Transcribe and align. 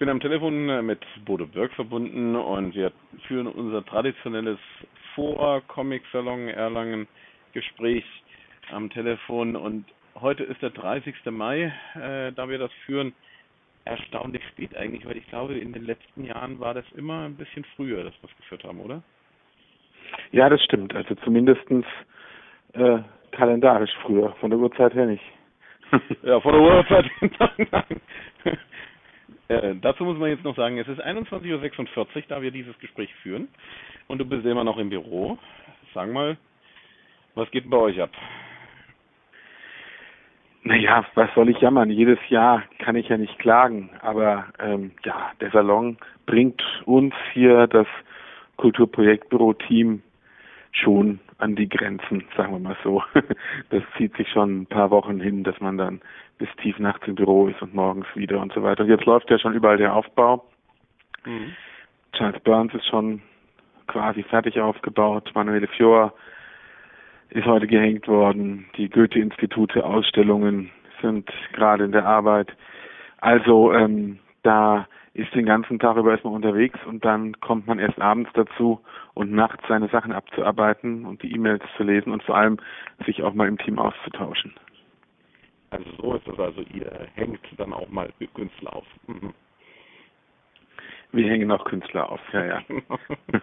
bin 0.00 0.08
am 0.08 0.18
Telefon 0.18 0.86
mit 0.86 1.00
Bodo 1.26 1.46
Birk 1.46 1.74
verbunden 1.74 2.34
und 2.34 2.74
wir 2.74 2.90
führen 3.28 3.46
unser 3.46 3.84
traditionelles 3.84 4.58
Vor-Comic-Salon 5.14 6.48
Erlangen 6.48 7.06
Gespräch 7.52 8.04
am 8.72 8.88
Telefon 8.88 9.56
und 9.56 9.84
heute 10.18 10.42
ist 10.44 10.62
der 10.62 10.70
30. 10.70 11.14
Mai, 11.30 11.70
äh, 11.96 12.32
da 12.32 12.48
wir 12.48 12.56
das 12.56 12.72
führen. 12.86 13.12
Erstaunlich 13.84 14.42
spät 14.48 14.74
eigentlich, 14.74 15.04
weil 15.04 15.18
ich 15.18 15.28
glaube, 15.28 15.58
in 15.58 15.74
den 15.74 15.84
letzten 15.84 16.24
Jahren 16.24 16.58
war 16.60 16.72
das 16.72 16.90
immer 16.92 17.26
ein 17.26 17.36
bisschen 17.36 17.66
früher, 17.76 18.02
dass 18.02 18.14
wir 18.22 18.30
es 18.30 18.36
geführt 18.38 18.64
haben, 18.64 18.80
oder? 18.80 19.02
Ja, 20.32 20.48
das 20.48 20.62
stimmt. 20.64 20.94
Also 20.94 21.14
zumindestens 21.16 21.84
äh, 22.72 23.00
kalendarisch 23.32 23.92
früher, 24.00 24.32
von 24.40 24.48
der 24.48 24.60
Uhrzeit 24.60 24.94
her 24.94 25.04
nicht. 25.04 25.24
ja, 26.22 26.40
von 26.40 26.52
der 26.54 26.62
Uhrzeit 26.62 27.04
nein. 27.70 28.00
Äh, 29.50 29.74
dazu 29.82 30.04
muss 30.04 30.16
man 30.16 30.30
jetzt 30.30 30.44
noch 30.44 30.54
sagen, 30.54 30.78
es 30.78 30.86
ist 30.86 31.04
21.46 31.04 31.96
Uhr, 31.96 32.22
da 32.28 32.40
wir 32.40 32.52
dieses 32.52 32.78
Gespräch 32.78 33.12
führen. 33.16 33.48
Und 34.06 34.18
du 34.18 34.24
bist 34.24 34.46
immer 34.46 34.62
noch 34.62 34.78
im 34.78 34.90
Büro. 34.90 35.38
Sag 35.92 36.08
mal, 36.12 36.36
was 37.34 37.50
geht 37.50 37.68
bei 37.68 37.76
euch 37.76 38.00
ab? 38.00 38.10
Naja, 40.62 41.04
was 41.14 41.34
soll 41.34 41.48
ich 41.48 41.58
jammern? 41.58 41.90
Jedes 41.90 42.20
Jahr 42.28 42.62
kann 42.78 42.94
ich 42.94 43.08
ja 43.08 43.16
nicht 43.16 43.40
klagen. 43.40 43.90
Aber 44.02 44.46
ähm, 44.60 44.92
ja, 45.04 45.32
der 45.40 45.50
Salon 45.50 45.98
bringt 46.26 46.62
uns 46.84 47.12
hier 47.32 47.66
das 47.66 47.88
Kulturprojektbüro-Team 48.56 50.00
schon 50.70 51.18
an 51.40 51.56
die 51.56 51.68
Grenzen, 51.68 52.24
sagen 52.36 52.52
wir 52.52 52.58
mal 52.58 52.76
so. 52.82 53.02
Das 53.70 53.82
zieht 53.96 54.16
sich 54.16 54.28
schon 54.28 54.62
ein 54.62 54.66
paar 54.66 54.90
Wochen 54.90 55.20
hin, 55.20 55.44
dass 55.44 55.60
man 55.60 55.78
dann 55.78 56.00
bis 56.38 56.48
tief 56.62 56.78
nachts 56.78 57.06
im 57.06 57.14
Büro 57.14 57.48
ist 57.48 57.60
und 57.62 57.74
morgens 57.74 58.06
wieder 58.14 58.40
und 58.40 58.52
so 58.52 58.62
weiter. 58.62 58.84
Und 58.84 58.90
jetzt 58.90 59.04
läuft 59.04 59.30
ja 59.30 59.38
schon 59.38 59.54
überall 59.54 59.76
der 59.76 59.94
Aufbau. 59.94 60.44
Mhm. 61.24 61.52
Charles 62.12 62.40
Burns 62.42 62.74
ist 62.74 62.86
schon 62.86 63.22
quasi 63.86 64.22
fertig 64.22 64.60
aufgebaut. 64.60 65.30
Manuele 65.34 65.66
Fior 65.68 66.12
ist 67.30 67.46
heute 67.46 67.66
gehängt 67.66 68.08
worden. 68.08 68.66
Die 68.76 68.88
Goethe-Institute, 68.88 69.84
Ausstellungen 69.84 70.70
sind 71.00 71.30
gerade 71.52 71.84
in 71.84 71.92
der 71.92 72.06
Arbeit. 72.06 72.52
Also 73.18 73.72
ähm, 73.72 74.18
da 74.42 74.86
ist 75.12 75.34
den 75.34 75.46
ganzen 75.46 75.78
Tag 75.78 75.96
über 75.96 76.12
erstmal 76.12 76.34
unterwegs 76.34 76.78
und 76.86 77.04
dann 77.04 77.40
kommt 77.40 77.66
man 77.66 77.78
erst 77.78 78.00
abends 78.00 78.30
dazu 78.34 78.80
und 79.14 79.32
nachts 79.32 79.62
seine 79.68 79.88
Sachen 79.88 80.12
abzuarbeiten 80.12 81.04
und 81.04 81.22
die 81.22 81.32
E-Mails 81.32 81.64
zu 81.76 81.82
lesen 81.82 82.12
und 82.12 82.22
vor 82.22 82.36
allem 82.36 82.58
sich 83.06 83.22
auch 83.22 83.34
mal 83.34 83.48
im 83.48 83.58
Team 83.58 83.78
auszutauschen. 83.78 84.54
Also 85.70 85.90
so 86.00 86.14
ist 86.14 86.26
es 86.26 86.38
also, 86.38 86.62
ihr 86.72 87.08
hängt 87.14 87.40
dann 87.56 87.72
auch 87.72 87.88
mal 87.88 88.10
Künstler 88.34 88.74
auf. 88.74 88.86
Mhm. 89.06 89.32
Wir 91.12 91.28
hängen 91.28 91.50
auch 91.50 91.64
Künstler 91.64 92.10
auf, 92.10 92.20
ja, 92.32 92.44
ja. 92.44 92.62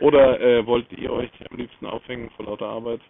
Oder 0.00 0.40
äh, 0.40 0.66
wollt 0.66 0.90
ihr 0.92 1.12
euch 1.12 1.30
am 1.50 1.56
liebsten 1.56 1.86
aufhängen 1.86 2.30
vor 2.36 2.46
lauter 2.46 2.66
Arbeit? 2.66 3.00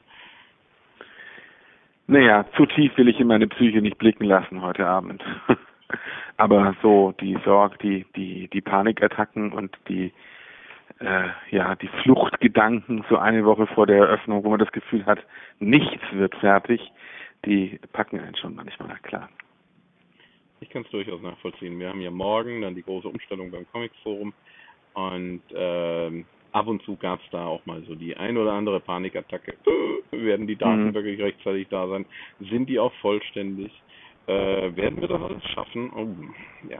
Naja, 2.06 2.44
zu 2.56 2.66
tief 2.66 2.96
will 2.96 3.08
ich 3.08 3.18
in 3.18 3.28
meine 3.28 3.46
Psyche 3.48 3.80
nicht 3.80 3.98
blicken 3.98 4.24
lassen 4.24 4.62
heute 4.62 4.86
Abend. 4.86 5.22
Aber 6.36 6.74
so 6.82 7.12
die 7.20 7.38
Sorge, 7.44 7.76
die, 7.82 8.06
die, 8.16 8.48
die 8.48 8.60
Panikattacken 8.60 9.52
und 9.52 9.76
die 9.88 10.12
äh, 11.00 11.28
ja, 11.50 11.74
die 11.74 11.88
Fluchtgedanken 12.02 13.04
so 13.08 13.16
eine 13.16 13.44
Woche 13.44 13.66
vor 13.66 13.86
der 13.86 13.98
Eröffnung, 13.98 14.44
wo 14.44 14.50
man 14.50 14.58
das 14.58 14.72
Gefühl 14.72 15.04
hat, 15.06 15.18
nichts 15.58 16.02
wird 16.12 16.34
fertig, 16.36 16.80
die 17.44 17.80
packen 17.92 18.20
einen 18.20 18.36
schon 18.36 18.54
manchmal, 18.54 18.96
klar. 19.02 19.28
Ich 20.60 20.70
kann 20.70 20.82
es 20.82 20.90
durchaus 20.90 21.20
nachvollziehen. 21.22 21.78
Wir 21.80 21.88
haben 21.88 22.00
ja 22.00 22.10
morgen 22.10 22.62
dann 22.62 22.74
die 22.74 22.84
große 22.84 23.08
Umstellung 23.08 23.50
beim 23.50 23.66
Comics 23.72 23.96
Forum 24.02 24.32
und 24.94 25.42
ähm, 25.54 26.24
ab 26.52 26.66
und 26.68 26.82
zu 26.82 26.96
gab 26.96 27.20
es 27.20 27.30
da 27.30 27.46
auch 27.46 27.66
mal 27.66 27.82
so 27.82 27.94
die 27.94 28.16
ein 28.16 28.36
oder 28.36 28.52
andere 28.52 28.78
Panikattacke. 28.78 29.54
werden 30.12 30.46
die 30.46 30.56
Daten 30.56 30.88
mhm. 30.88 30.94
wirklich 30.94 31.20
rechtzeitig 31.20 31.68
da 31.68 31.88
sein? 31.88 32.06
Sind 32.38 32.68
die 32.68 32.78
auch 32.78 32.92
vollständig? 33.00 33.72
Äh, 34.26 34.76
werden 34.76 35.00
wir 35.00 35.08
das 35.08 35.20
alles 35.20 35.44
schaffen? 35.50 35.90
Oh, 35.94 36.68
ja. 36.68 36.78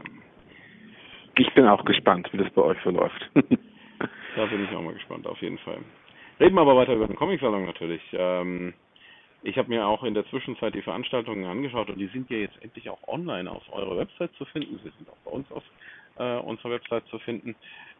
Ich 1.37 1.53
bin 1.53 1.67
auch 1.67 1.83
gespannt, 1.83 2.29
wie 2.31 2.37
das 2.37 2.49
bei 2.51 2.61
euch 2.61 2.79
verläuft. 2.79 3.29
da 3.33 4.45
bin 4.45 4.63
ich 4.63 4.75
auch 4.75 4.81
mal 4.81 4.93
gespannt, 4.93 5.27
auf 5.27 5.41
jeden 5.41 5.57
Fall. 5.59 5.79
Reden 6.39 6.55
wir 6.55 6.61
aber 6.61 6.75
weiter 6.75 6.93
über 6.93 7.07
den 7.07 7.15
Comic-Salon 7.15 7.65
natürlich. 7.65 8.01
Ähm, 8.13 8.73
ich 9.41 9.57
habe 9.57 9.69
mir 9.69 9.85
auch 9.85 10.03
in 10.03 10.13
der 10.13 10.25
Zwischenzeit 10.27 10.73
die 10.73 10.81
Veranstaltungen 10.81 11.45
angeschaut 11.45 11.89
und 11.89 11.99
die 11.99 12.07
sind 12.07 12.29
ja 12.29 12.37
jetzt 12.37 12.61
endlich 12.61 12.89
auch 12.89 13.07
online 13.07 13.51
auf 13.51 13.63
eurer 13.71 13.97
Website 13.97 14.33
zu 14.35 14.45
finden. 14.45 14.79
Sie 14.83 14.91
sind 14.97 15.09
auch 15.09 15.17
bei 15.25 15.31
uns 15.31 15.51
auf 15.51 15.63
äh, 16.17 16.37
unserer 16.37 16.71
Website 16.71 17.05
zu 17.07 17.19
finden. 17.19 17.55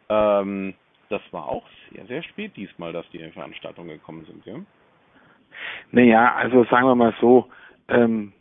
Ähm, 0.10 0.74
das 1.10 1.22
war 1.32 1.48
auch 1.48 1.66
sehr, 1.92 2.06
sehr 2.06 2.24
spät 2.24 2.56
diesmal, 2.56 2.94
dass 2.94 3.10
die 3.10 3.20
Veranstaltungen 3.20 3.90
gekommen 3.90 4.26
sind, 4.26 4.46
ja? 4.46 4.56
Naja, 5.92 6.34
also 6.36 6.64
sagen 6.66 6.88
wir 6.88 6.96
mal 6.96 7.14
so, 7.20 7.50
ähm, 7.90 8.34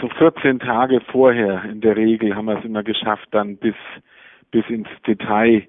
so 0.00 0.08
14 0.08 0.58
Tage 0.58 1.00
vorher 1.12 1.64
in 1.64 1.80
der 1.80 1.96
Regel 1.96 2.34
haben 2.34 2.46
wir 2.46 2.58
es 2.58 2.64
immer 2.64 2.82
geschafft, 2.82 3.28
dann 3.30 3.56
bis 3.56 3.74
bis 4.50 4.68
ins 4.68 4.88
Detail 5.06 5.66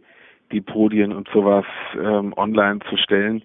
die 0.52 0.62
Podien 0.62 1.12
und 1.12 1.28
sowas 1.30 1.66
ähm, 2.02 2.34
online 2.38 2.80
zu 2.90 2.98
stellen. 2.98 3.42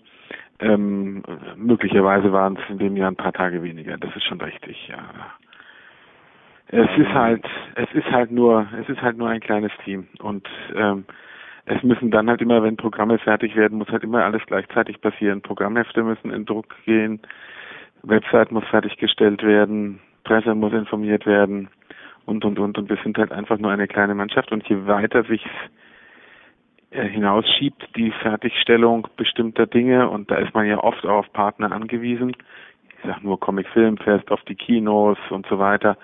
Ähm, 0.60 1.22
möglicherweise 1.56 2.32
waren 2.32 2.56
es 2.56 2.70
in 2.70 2.78
dem 2.78 2.96
Jahr 2.96 3.10
ein 3.10 3.16
paar 3.16 3.32
Tage 3.32 3.62
weniger. 3.62 3.96
Das 3.96 4.14
ist 4.14 4.24
schon 4.24 4.40
richtig, 4.40 4.88
ja. 4.88 5.02
Es 6.68 6.88
ist 6.96 7.12
halt, 7.12 7.44
es 7.74 7.92
ist 7.92 8.10
halt 8.10 8.30
nur, 8.30 8.66
es 8.80 8.88
ist 8.88 9.02
halt 9.02 9.18
nur 9.18 9.28
ein 9.28 9.40
kleines 9.40 9.72
Team 9.84 10.06
und 10.20 10.48
ähm, 10.74 11.04
es 11.66 11.82
müssen 11.82 12.10
dann 12.10 12.28
halt 12.28 12.40
immer, 12.40 12.62
wenn 12.62 12.76
Programme 12.76 13.18
fertig 13.18 13.56
werden, 13.56 13.78
muss 13.78 13.88
halt 13.88 14.04
immer 14.04 14.24
alles 14.24 14.42
gleichzeitig 14.46 15.00
passieren. 15.00 15.42
Programmhefte 15.42 16.02
müssen 16.02 16.30
in 16.30 16.44
Druck 16.44 16.74
gehen, 16.84 17.20
Website 18.02 18.52
muss 18.52 18.64
fertiggestellt 18.66 19.42
werden, 19.42 20.00
Presse 20.24 20.54
muss 20.54 20.72
informiert 20.72 21.26
werden 21.26 21.68
und 22.26 22.44
und 22.44 22.58
und 22.58 22.78
und 22.78 22.88
wir 22.88 22.98
sind 23.02 23.18
halt 23.18 23.32
einfach 23.32 23.58
nur 23.58 23.70
eine 23.70 23.88
kleine 23.88 24.14
Mannschaft 24.14 24.52
und 24.52 24.66
je 24.68 24.86
weiter 24.86 25.24
sich's 25.24 25.50
äh, 26.90 27.08
hinausschiebt, 27.08 27.96
die 27.96 28.10
Fertigstellung 28.10 29.08
bestimmter 29.16 29.66
Dinge 29.66 30.08
und 30.08 30.30
da 30.30 30.36
ist 30.36 30.54
man 30.54 30.66
ja 30.66 30.78
oft 30.78 31.04
auf 31.06 31.32
Partner 31.32 31.72
angewiesen. 31.72 32.36
Ich 32.88 33.08
sag 33.10 33.24
nur 33.24 33.40
Comic 33.40 33.66
Film 33.68 33.96
Fest, 33.96 34.30
auf 34.30 34.42
die 34.42 34.54
Kinos 34.54 35.18
und 35.30 35.46
so 35.46 35.58
weiter. 35.58 35.96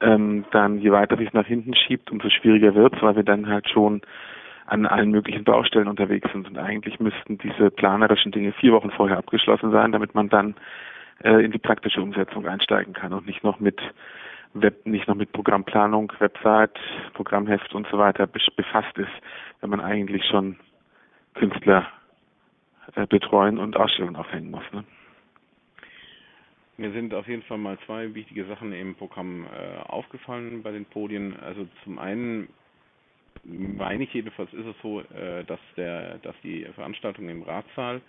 Ähm, 0.00 0.44
dann 0.52 0.78
je 0.78 0.92
weiter 0.92 1.16
sich 1.16 1.32
nach 1.32 1.46
hinten 1.46 1.74
schiebt, 1.74 2.10
umso 2.10 2.30
schwieriger 2.30 2.74
wird's, 2.74 3.02
weil 3.02 3.16
wir 3.16 3.22
dann 3.22 3.48
halt 3.48 3.68
schon 3.68 4.00
an 4.66 4.86
allen 4.86 5.10
möglichen 5.10 5.42
Baustellen 5.42 5.88
unterwegs 5.88 6.30
sind 6.32 6.48
und 6.48 6.56
eigentlich 6.56 7.00
müssten 7.00 7.36
diese 7.38 7.70
planerischen 7.70 8.30
Dinge 8.30 8.52
vier 8.52 8.72
Wochen 8.72 8.92
vorher 8.92 9.18
abgeschlossen 9.18 9.72
sein, 9.72 9.90
damit 9.90 10.14
man 10.14 10.28
dann 10.28 10.54
äh, 11.22 11.44
in 11.44 11.52
die 11.52 11.58
praktische 11.58 12.02
Umsetzung 12.02 12.46
einsteigen 12.46 12.92
kann 12.92 13.12
und 13.12 13.26
nicht 13.26 13.44
noch 13.44 13.60
mit 13.60 13.80
Web, 14.54 14.84
nicht 14.84 15.06
noch 15.06 15.14
mit 15.14 15.32
Programmplanung, 15.32 16.12
Website, 16.18 16.76
Programmheft 17.14 17.74
und 17.74 17.86
so 17.88 17.98
weiter 17.98 18.26
befasst 18.26 18.96
ist, 18.98 19.12
wenn 19.60 19.70
man 19.70 19.80
eigentlich 19.80 20.24
schon 20.24 20.56
Künstler 21.34 21.86
äh, 22.96 23.06
betreuen 23.06 23.58
und 23.58 23.76
Ausstellungen 23.76 24.16
aufhängen 24.16 24.50
muss. 24.50 24.64
Ne? 24.72 24.84
Mir 26.76 26.92
sind 26.92 27.14
auf 27.14 27.28
jeden 27.28 27.42
Fall 27.42 27.58
mal 27.58 27.78
zwei 27.86 28.14
wichtige 28.14 28.46
Sachen 28.46 28.72
im 28.72 28.94
Programm 28.94 29.44
äh, 29.44 29.78
aufgefallen 29.82 30.62
bei 30.62 30.72
den 30.72 30.86
Podien. 30.86 31.38
Also 31.40 31.68
zum 31.84 31.98
einen 31.98 32.48
meine 33.44 34.04
ich 34.04 34.12
jedenfalls 34.12 34.52
ist 34.52 34.66
es 34.66 34.76
so, 34.82 35.00
äh, 35.00 35.44
dass 35.44 35.60
der, 35.76 36.18
dass 36.18 36.34
die 36.42 36.64
Veranstaltungen 36.74 37.28
im 37.28 37.42
Ratssaal 37.42 38.00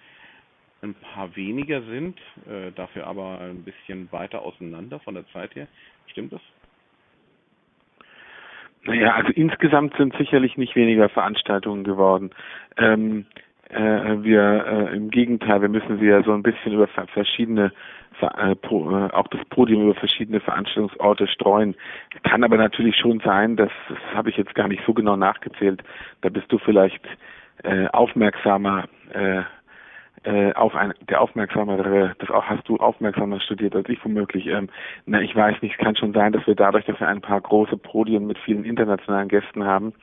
ein 0.81 0.96
paar 0.96 1.36
weniger 1.36 1.81
sind, 1.84 2.18
äh, 2.50 2.72
dafür 2.75 3.08
aber 3.08 3.40
ein 3.40 3.64
bisschen 3.64 4.12
weiter 4.12 4.42
auseinander 4.42 5.00
von 5.00 5.14
der 5.14 5.28
Zeit 5.28 5.56
her. 5.56 5.68
Stimmt 6.08 6.34
das? 6.34 6.42
Naja, 8.84 9.14
also 9.14 9.29
insgesamt 9.34 9.96
sind 9.97 10.16
sicherlich 10.17 10.58
nicht 10.58 10.76
weniger 10.76 11.08
Veranstaltungen 11.08 11.84
geworden. 11.84 12.32
Ähm, 12.78 13.26
äh, 13.70 14.23
wir 14.23 14.90
äh, 14.91 14.96
im 14.96 15.11
Gegenteil, 15.11 15.61
wir 15.61 15.70
müssen 15.70 16.00
sie 16.00 16.08
ja 16.08 16.23
so 16.23 16.34
ein 16.34 16.44
bisschen 16.44 16.73
über 16.73 16.88
verschiedene 16.88 17.72
äh, 18.20 18.52
äh, 18.52 18.56
auch 19.14 19.28
das 19.29 19.44
Podium 19.50 19.84
über 19.84 19.96
verschiedene 19.96 20.40
Veranstaltungsorte 20.40 21.28
streuen. 21.28 21.76
Kann 22.23 22.44
aber 22.44 22.58
natürlich 22.58 22.96
schon 22.96 23.20
sein, 23.22 23.56
dass 23.56 23.72
das 23.88 23.97
habe 24.14 24.29
ich 24.29 24.38
jetzt 24.38 24.56
gar 24.56 24.67
nicht 24.67 24.84
so 24.85 24.94
genau 24.94 25.16
nachgezählt. 25.16 25.84
Da 26.22 26.29
bist 26.29 26.52
du 26.52 26.58
vielleicht 26.58 27.02
äh, 27.64 27.88
aufmerksamer 27.88 28.85
äh, 30.23 30.53
auf 30.53 30.76
ein, 30.76 30.94
der 31.09 31.22
aufmerksamere, 31.22 32.14
das 32.20 32.29
auch 32.29 32.46
hast 32.46 32.68
du 32.68 32.78
aufmerksamer 32.78 33.40
studiert 33.40 33.76
als 33.76 33.90
ich 33.90 34.03
womöglich. 34.03 34.47
Ähm, 34.47 34.70
na, 35.06 35.22
ich 35.22 35.35
weiß 35.35 35.62
nicht, 35.62 35.76
es 35.78 35.84
kann 35.84 35.96
schon 35.96 36.14
sein, 36.14 36.32
dass 36.32 36.46
wir 36.46 36.56
dadurch, 36.56 36.85
dass 36.85 37.00
wir 37.00 37.08
ein 37.08 37.22
paar 37.22 37.41
große 37.41 37.78
Podien 37.78 38.28
mit 38.28 38.38
vielen 38.40 38.64
internationalen 38.64 39.29
Gästen 39.29 39.64
haben, 39.64 39.94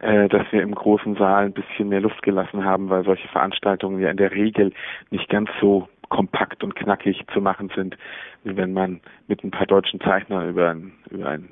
äh, 0.00 0.28
dass 0.28 0.50
wir 0.50 0.62
im 0.62 0.74
großen 0.74 1.14
Saal 1.16 1.46
ein 1.46 1.52
bisschen 1.52 1.88
mehr 1.88 2.00
Luft 2.00 2.22
gelassen 2.22 2.64
haben, 2.64 2.90
weil 2.90 3.04
solche 3.04 3.28
Veranstaltungen 3.28 4.00
ja 4.00 4.10
in 4.10 4.16
der 4.16 4.32
Regel 4.32 4.72
nicht 5.10 5.28
ganz 5.28 5.48
so 5.60 5.88
kompakt 6.08 6.62
und 6.62 6.74
knackig 6.74 7.24
zu 7.32 7.40
machen 7.40 7.70
sind, 7.74 7.96
wie 8.44 8.56
wenn 8.56 8.72
man 8.72 9.00
mit 9.28 9.42
ein 9.44 9.50
paar 9.50 9.66
deutschen 9.66 10.00
Zeichner 10.00 10.44
über 10.46 10.70
ein, 10.70 10.92
über 11.10 11.28
ein 11.28 11.48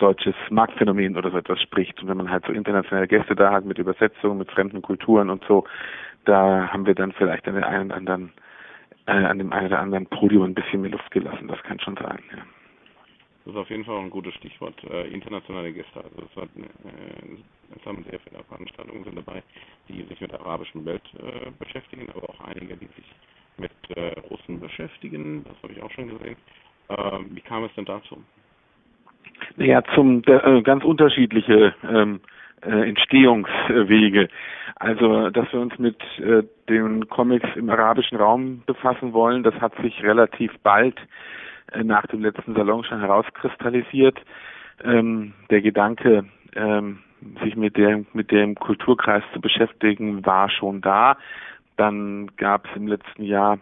deutsches 0.00 0.34
Marktphänomen 0.50 1.16
oder 1.16 1.30
so 1.30 1.38
etwas 1.38 1.60
spricht. 1.60 2.00
Und 2.02 2.08
wenn 2.08 2.16
man 2.16 2.30
halt 2.30 2.44
so 2.46 2.52
internationale 2.52 3.08
Gäste 3.08 3.34
da 3.34 3.52
hat 3.52 3.64
mit 3.64 3.78
Übersetzungen, 3.78 4.38
mit 4.38 4.50
fremden 4.50 4.82
Kulturen 4.82 5.30
und 5.30 5.44
so, 5.46 5.64
da 6.24 6.68
haben 6.72 6.86
wir 6.86 6.94
dann 6.94 7.12
vielleicht 7.12 7.46
an 7.46 7.54
den 7.54 7.64
einen 7.64 7.92
anderen, 7.92 8.32
äh, 9.06 9.12
an 9.12 9.38
dem 9.38 9.52
einen 9.52 9.68
oder 9.68 9.80
anderen 9.80 10.06
Podium 10.06 10.44
ein 10.44 10.54
bisschen 10.54 10.82
mehr 10.82 10.90
Luft 10.90 11.10
gelassen. 11.10 11.48
Das 11.48 11.62
kann 11.62 11.80
schon 11.80 11.96
sein, 11.96 12.22
ja. 12.30 12.42
Das 13.44 13.54
ist 13.54 13.60
auf 13.60 13.70
jeden 13.70 13.84
Fall 13.84 13.98
ein 13.98 14.10
gutes 14.10 14.34
Stichwort, 14.34 14.74
äh, 14.84 15.08
internationale 15.08 15.72
Gäste. 15.72 15.96
Also 15.96 16.28
es, 16.30 16.36
hat, 16.36 16.50
äh, 16.56 17.74
es 17.74 17.86
haben 17.86 18.04
sehr 18.08 18.20
viele 18.20 18.44
Veranstaltungen 18.44 19.02
sind 19.04 19.16
dabei, 19.16 19.42
die 19.88 20.02
sich 20.02 20.20
mit 20.20 20.30
der 20.30 20.40
arabischen 20.40 20.84
Welt 20.84 21.02
äh, 21.18 21.50
beschäftigen, 21.58 22.08
aber 22.14 22.28
auch 22.28 22.40
einige, 22.40 22.76
die 22.76 22.86
sich 22.86 23.06
mit 23.56 23.72
äh, 23.96 24.12
Russen 24.28 24.60
beschäftigen. 24.60 25.44
Das 25.44 25.62
habe 25.62 25.72
ich 25.72 25.82
auch 25.82 25.90
schon 25.90 26.08
gesehen. 26.08 26.36
Ähm, 26.90 27.26
wie 27.30 27.40
kam 27.40 27.64
es 27.64 27.74
denn 27.74 27.86
dazu? 27.86 28.22
Ja, 29.56 29.82
zum 29.94 30.22
äh, 30.26 30.62
ganz 30.62 30.84
unterschiedliche 30.84 31.74
ähm, 31.88 32.20
äh, 32.62 32.88
Entstehungswege. 32.88 34.28
Also, 34.76 35.30
dass 35.30 35.52
wir 35.52 35.60
uns 35.60 35.78
mit 35.78 35.96
äh, 36.18 36.42
den 36.68 37.08
Comics 37.08 37.48
im 37.54 37.68
arabischen 37.68 38.18
Raum 38.18 38.62
befassen 38.66 39.12
wollen, 39.12 39.42
das 39.42 39.54
hat 39.60 39.74
sich 39.82 40.02
relativ 40.02 40.52
bald 40.62 40.96
äh, 41.72 41.84
nach 41.84 42.06
dem 42.06 42.22
letzten 42.22 42.54
Salon 42.54 42.84
schon 42.84 43.00
herauskristallisiert. 43.00 44.18
Ähm, 44.82 45.34
der 45.50 45.60
Gedanke, 45.60 46.24
ähm, 46.54 47.00
sich 47.42 47.56
mit 47.56 47.76
dem 47.76 48.06
mit 48.14 48.30
dem 48.30 48.54
Kulturkreis 48.54 49.22
zu 49.34 49.40
beschäftigen, 49.40 50.24
war 50.24 50.48
schon 50.48 50.80
da. 50.80 51.18
Dann 51.76 52.30
gab 52.36 52.66
es 52.66 52.76
im 52.76 52.86
letzten 52.88 53.24
Jahr 53.24 53.58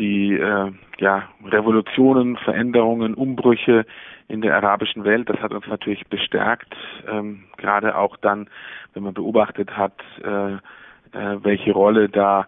die 0.00 0.34
äh, 0.34 0.72
ja, 0.98 1.28
Revolutionen, 1.44 2.36
Veränderungen, 2.38 3.14
Umbrüche 3.14 3.84
in 4.28 4.40
der 4.40 4.56
arabischen 4.56 5.04
Welt. 5.04 5.28
Das 5.28 5.38
hat 5.40 5.52
uns 5.52 5.66
natürlich 5.68 6.06
bestärkt, 6.06 6.74
ähm, 7.08 7.44
gerade 7.58 7.96
auch 7.96 8.16
dann, 8.16 8.48
wenn 8.94 9.02
man 9.02 9.14
beobachtet 9.14 9.76
hat, 9.76 9.94
äh, 10.24 10.54
äh, 10.54 10.58
welche 11.42 11.72
Rolle 11.72 12.08
da 12.08 12.46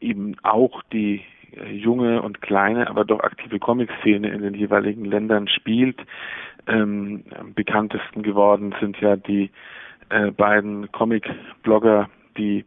eben 0.00 0.36
auch 0.42 0.82
die 0.92 1.22
äh, 1.56 1.72
junge 1.72 2.22
und 2.22 2.42
kleine, 2.42 2.88
aber 2.88 3.04
doch 3.04 3.20
aktive 3.20 3.58
Comic-Szene 3.58 4.28
in 4.28 4.42
den 4.42 4.54
jeweiligen 4.54 5.06
Ländern 5.06 5.48
spielt. 5.48 5.98
Ähm, 6.66 7.24
am 7.36 7.54
bekanntesten 7.54 8.22
geworden 8.22 8.74
sind 8.80 9.00
ja 9.00 9.16
die 9.16 9.50
äh, 10.10 10.30
beiden 10.30 10.92
Comic-Blogger, 10.92 12.08
die 12.36 12.64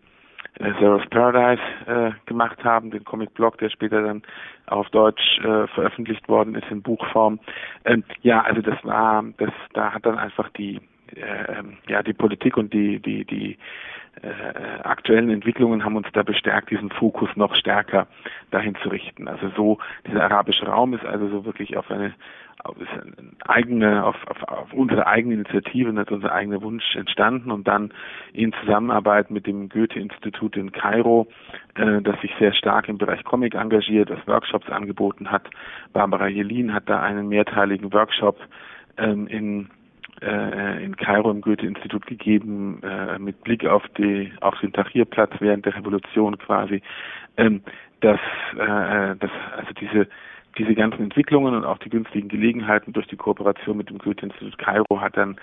äh, 0.60 0.72
Sarah's 0.80 1.07
Paradise 1.10 1.62
äh, 1.86 2.12
gemacht 2.25 2.63
haben, 2.63 2.92
den 2.92 3.04
Comic-Blog, 3.04 3.57
der 3.57 3.69
später 3.69 4.02
dann 4.02 4.24
auf 4.68 4.90
Deutsch 4.90 5.40
äh, 5.40 5.68
veröffentlicht 5.68 6.28
worden 6.30 6.56
ist 6.56 6.69
in 6.69 6.81
Buchform. 6.81 7.40
Ähm, 7.86 8.04
ja, 8.22 8.42
also 8.42 8.62
das 8.62 8.84
war, 8.84 9.24
das, 9.38 9.52
da 9.74 9.94
hat 9.94 10.06
dann 10.06 10.18
einfach 10.18 10.50
die, 10.50 10.81
äh, 11.16 11.63
ja, 11.92 12.04
die 12.04 12.13
Politik 12.13 12.57
und 12.57 12.74
die, 12.74 13.00
die, 13.00 13.25
die 13.25 13.57
äh, 14.22 14.81
aktuellen 14.84 15.30
Entwicklungen 15.30 15.84
haben 15.84 15.98
uns 15.98 16.07
da 16.13 16.24
bestärkt, 16.24 16.72
diesen 16.72 16.90
Fokus 16.90 17.30
noch 17.36 17.56
stärker 17.56 18.07
dahin 18.52 18.75
zu 18.81 18.90
richten. 18.90 19.28
Also 19.28 19.50
so, 19.56 19.78
dieser 20.07 20.24
arabische 20.24 20.66
Raum 20.66 20.94
ist 20.94 21.06
also 21.06 21.28
so 21.30 21.46
wirklich 21.46 21.78
auf 21.78 21.90
eine 21.92 22.13
eine 22.63 23.13
eigene, 23.46 24.06
auf, 24.06 24.16
auf, 24.28 24.44
auf 24.44 24.74
unsere 24.74 25.06
eigene 25.06 25.36
Initiative, 25.36 25.90
und 25.90 26.12
unser 26.12 26.31
eigener 26.31 26.62
Wunsch 26.62 26.96
entstanden 26.96 27.51
und 27.51 27.68
dann 27.68 27.94
in 28.34 28.54
Zusammenarbeit 28.62 29.30
mit 29.30 29.46
dem 29.46 29.69
Goethe-Institut 29.69 30.58
in 30.58 30.72
Kairo, 30.72 31.28
äh, 31.75 32.01
das 32.01 32.19
sich 32.22 32.31
sehr 32.40 32.54
stark 32.54 32.90
im 32.90 32.98
Bereich 32.98 33.24
Comic 33.24 33.56
engagiert, 33.56 34.10
das 34.10 34.25
Workshops 34.25 34.69
angeboten 34.69 35.31
hat. 35.31 35.50
Barbara 35.94 36.28
Jelin 36.28 36.74
hat 36.74 36.90
da 36.90 37.01
einen 37.01 37.28
mehrteiligen 37.28 37.94
Workshop 37.94 38.40
ähm, 38.98 39.28
in 39.28 39.69
äh, 40.22 40.84
in 40.84 40.96
Kairo 40.96 41.32
im 41.32 41.42
Goethe-Institut 41.42 42.06
gegeben, 42.06 42.82
äh, 42.84 43.20
mit 43.20 43.44
Blick 43.44 43.66
auf 43.66 43.84
die 43.98 44.32
auf 44.42 44.60
den 44.60 44.74
Tahrirplatz 44.74 45.32
während 45.40 45.66
der 45.66 45.76
Revolution 45.76 46.38
quasi, 46.38 46.82
ähm, 47.38 47.62
dass, 48.02 48.20
äh, 48.54 49.16
dass 49.16 49.32
also 49.58 49.74
diese 49.80 50.08
diese 50.58 50.74
ganzen 50.74 51.04
Entwicklungen 51.04 51.54
und 51.54 51.66
auch 51.66 51.80
die 51.80 51.90
günstigen 51.90 52.30
Gelegenheiten 52.30 52.94
durch 52.94 53.08
die 53.08 53.18
Kooperation 53.18 53.76
mit 53.76 53.90
dem 53.90 53.98
Goethe-Institut 53.98 54.58
Kairo 54.58 55.02
hat 55.02 55.18
dann 55.18 55.36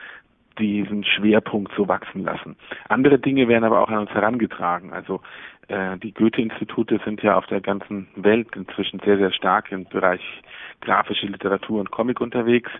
diesen 0.58 1.04
Schwerpunkt 1.04 1.72
so 1.76 1.88
wachsen 1.88 2.24
lassen. 2.24 2.56
Andere 2.88 3.18
Dinge 3.18 3.48
werden 3.48 3.64
aber 3.64 3.80
auch 3.80 3.88
an 3.88 3.98
uns 3.98 4.10
herangetragen. 4.10 4.92
Also 4.92 5.20
äh, 5.68 5.96
die 5.98 6.12
Goethe-Institute 6.12 7.00
sind 7.04 7.22
ja 7.22 7.36
auf 7.36 7.46
der 7.46 7.60
ganzen 7.60 8.08
Welt 8.16 8.48
inzwischen 8.54 9.00
sehr, 9.00 9.16
sehr 9.16 9.32
stark 9.32 9.72
im 9.72 9.84
Bereich 9.84 10.20
grafische 10.80 11.26
Literatur 11.26 11.80
und 11.80 11.90
Comic 11.90 12.20
unterwegs, 12.20 12.70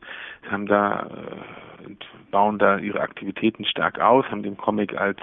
haben 0.51 0.67
da 0.67 1.07
äh, 1.07 1.72
bauen 2.31 2.59
da 2.59 2.79
ihre 2.79 3.01
Aktivitäten 3.01 3.65
stark 3.65 4.01
aus, 4.01 4.25
haben 4.31 4.43
den 4.43 4.57
Comic 4.57 4.97
als 4.97 5.19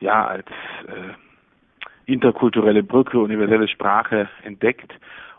ja 0.00 0.26
als 0.26 0.46
äh, 0.86 1.14
interkulturelle 2.06 2.82
Brücke, 2.82 3.18
universelle 3.18 3.68
Sprache 3.68 4.28
entdeckt 4.42 4.92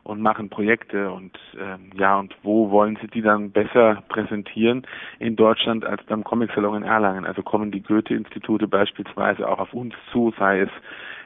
und 0.03 0.21
machen 0.21 0.49
Projekte 0.49 1.11
und 1.11 1.37
ähm, 1.59 1.91
ja 1.95 2.17
und 2.19 2.35
wo 2.43 2.69
wollen 2.69 2.97
sie 3.01 3.07
die 3.07 3.21
dann 3.21 3.51
besser 3.51 4.03
präsentieren 4.07 4.85
in 5.19 5.35
Deutschland 5.35 5.83
als 5.85 6.03
beim 6.03 6.23
Comic 6.23 6.51
Salon 6.53 6.77
in 6.77 6.83
Erlangen? 6.83 7.25
Also 7.25 7.41
kommen 7.41 7.71
die 7.71 7.81
Goethe-Institute 7.81 8.67
beispielsweise 8.67 9.47
auch 9.47 9.59
auf 9.59 9.73
uns 9.73 9.95
zu, 10.11 10.33
sei 10.37 10.61
es 10.61 10.69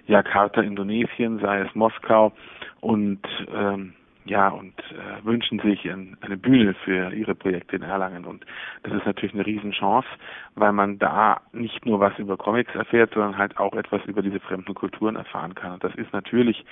Jakarta, 0.07 0.61
Indonesien, 0.61 1.39
sei 1.39 1.61
es 1.61 1.75
Moskau 1.75 2.31
und 2.79 3.19
ähm, 3.53 3.93
ja 4.25 4.49
und 4.49 4.73
äh, 4.91 5.25
wünschen 5.25 5.59
sich 5.59 5.89
ein, 5.89 6.17
eine 6.21 6.37
Bühne 6.37 6.73
für 6.85 7.11
ihre 7.13 7.35
Projekte 7.35 7.75
in 7.75 7.83
Erlangen. 7.83 8.25
Und 8.25 8.45
das 8.83 8.93
ist 8.93 9.05
natürlich 9.05 9.33
eine 9.33 9.45
Riesenchance, 9.45 10.07
weil 10.55 10.71
man 10.71 10.99
da 10.99 11.41
nicht 11.51 11.85
nur 11.85 11.99
was 11.99 12.17
über 12.19 12.37
Comics 12.37 12.73
erfährt, 12.75 13.13
sondern 13.13 13.37
halt 13.37 13.57
auch 13.57 13.73
etwas 13.73 14.03
über 14.05 14.21
diese 14.21 14.39
fremden 14.39 14.73
Kulturen 14.73 15.15
erfahren 15.15 15.55
kann. 15.55 15.73
Und 15.73 15.83
das 15.83 15.95
ist 15.95 16.13
natürlich 16.13 16.65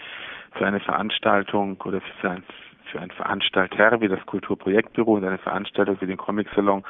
für 0.54 0.66
eine 0.66 0.80
Veranstaltung 0.80 1.80
oder 1.82 2.02
für 2.22 2.32
ein 2.32 2.44
für 2.92 3.02
ein 3.02 3.12
Veranstalter 3.12 4.00
wie 4.00 4.08
das 4.08 4.26
Kulturprojektbüro 4.26 5.16
und 5.16 5.26
eine 5.26 5.40
Veranstaltung 5.40 5.98
wie 6.00 6.06
den 6.06 6.16
Comic 6.16 6.48
Salon 6.56 6.84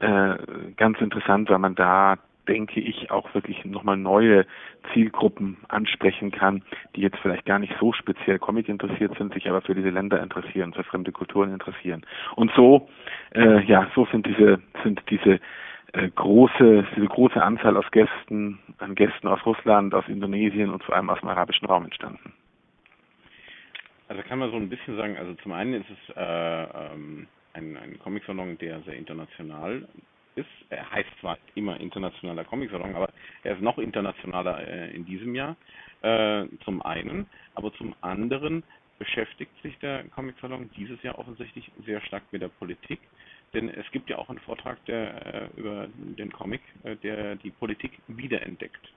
äh, 0.00 0.36
ganz 0.76 1.00
interessant, 1.00 1.48
weil 1.48 1.58
man 1.58 1.74
da 1.74 2.16
denke 2.48 2.80
ich, 2.80 3.10
auch 3.10 3.32
wirklich 3.34 3.64
nochmal 3.64 3.96
neue 3.96 4.46
Zielgruppen 4.92 5.58
ansprechen 5.68 6.30
kann, 6.30 6.62
die 6.94 7.00
jetzt 7.00 7.18
vielleicht 7.18 7.44
gar 7.44 7.58
nicht 7.58 7.74
so 7.80 7.92
speziell 7.92 8.38
Comic 8.38 8.68
interessiert 8.68 9.16
sind, 9.18 9.34
sich 9.34 9.48
aber 9.48 9.62
für 9.62 9.74
diese 9.74 9.90
Länder 9.90 10.22
interessieren, 10.22 10.72
für 10.72 10.84
fremde 10.84 11.12
Kulturen 11.12 11.52
interessieren. 11.52 12.04
Und 12.34 12.50
so, 12.56 12.88
äh, 13.34 13.62
ja, 13.64 13.90
so 13.94 14.06
sind 14.06 14.26
diese, 14.26 14.60
sind 14.82 15.02
diese 15.10 15.40
äh, 15.92 16.08
große, 16.14 16.86
diese 16.96 17.06
große 17.06 17.42
Anzahl 17.42 17.76
aus 17.76 17.90
Gästen, 17.90 18.58
an 18.78 18.94
Gästen 18.94 19.28
aus 19.28 19.44
Russland, 19.46 19.94
aus 19.94 20.06
Indonesien 20.08 20.70
und 20.70 20.82
vor 20.84 20.94
allem 20.94 21.10
aus 21.10 21.20
dem 21.20 21.28
arabischen 21.28 21.66
Raum 21.66 21.84
entstanden. 21.84 22.32
Also 24.08 24.22
kann 24.22 24.38
man 24.38 24.50
so 24.50 24.56
ein 24.56 24.68
bisschen 24.68 24.96
sagen, 24.96 25.16
also 25.16 25.34
zum 25.34 25.52
einen 25.52 25.74
ist 25.74 25.90
es 25.90 26.16
äh, 26.16 26.62
ähm, 26.62 27.26
ein, 27.54 27.76
ein 27.76 27.98
Comic-Salon, 27.98 28.58
der 28.58 28.80
sehr 28.82 28.94
international 28.94 29.88
ist. 30.36 30.46
Er 30.70 30.90
heißt 30.90 31.08
zwar 31.20 31.38
immer 31.54 31.80
internationaler 31.80 32.44
Comic-Salon, 32.44 32.94
aber 32.94 33.08
er 33.42 33.54
ist 33.54 33.62
noch 33.62 33.78
internationaler 33.78 34.66
äh, 34.66 34.94
in 34.94 35.04
diesem 35.04 35.34
Jahr. 35.34 35.56
Äh, 36.02 36.46
zum 36.64 36.82
einen, 36.82 37.26
aber 37.54 37.72
zum 37.74 37.94
anderen 38.00 38.62
beschäftigt 38.98 39.52
sich 39.62 39.78
der 39.78 40.04
Comic-Salon 40.04 40.70
dieses 40.76 41.02
Jahr 41.02 41.18
offensichtlich 41.18 41.70
sehr 41.84 42.00
stark 42.02 42.22
mit 42.30 42.42
der 42.42 42.48
Politik. 42.48 43.00
Denn 43.54 43.68
es 43.70 43.90
gibt 43.92 44.10
ja 44.10 44.18
auch 44.18 44.28
einen 44.28 44.38
Vortrag 44.40 44.84
der, 44.86 45.34
äh, 45.34 45.48
über 45.56 45.88
den 45.96 46.32
Comic, 46.32 46.60
äh, 46.84 46.96
der 46.96 47.36
die 47.36 47.50
Politik 47.50 47.92
wiederentdeckt. 48.08 48.92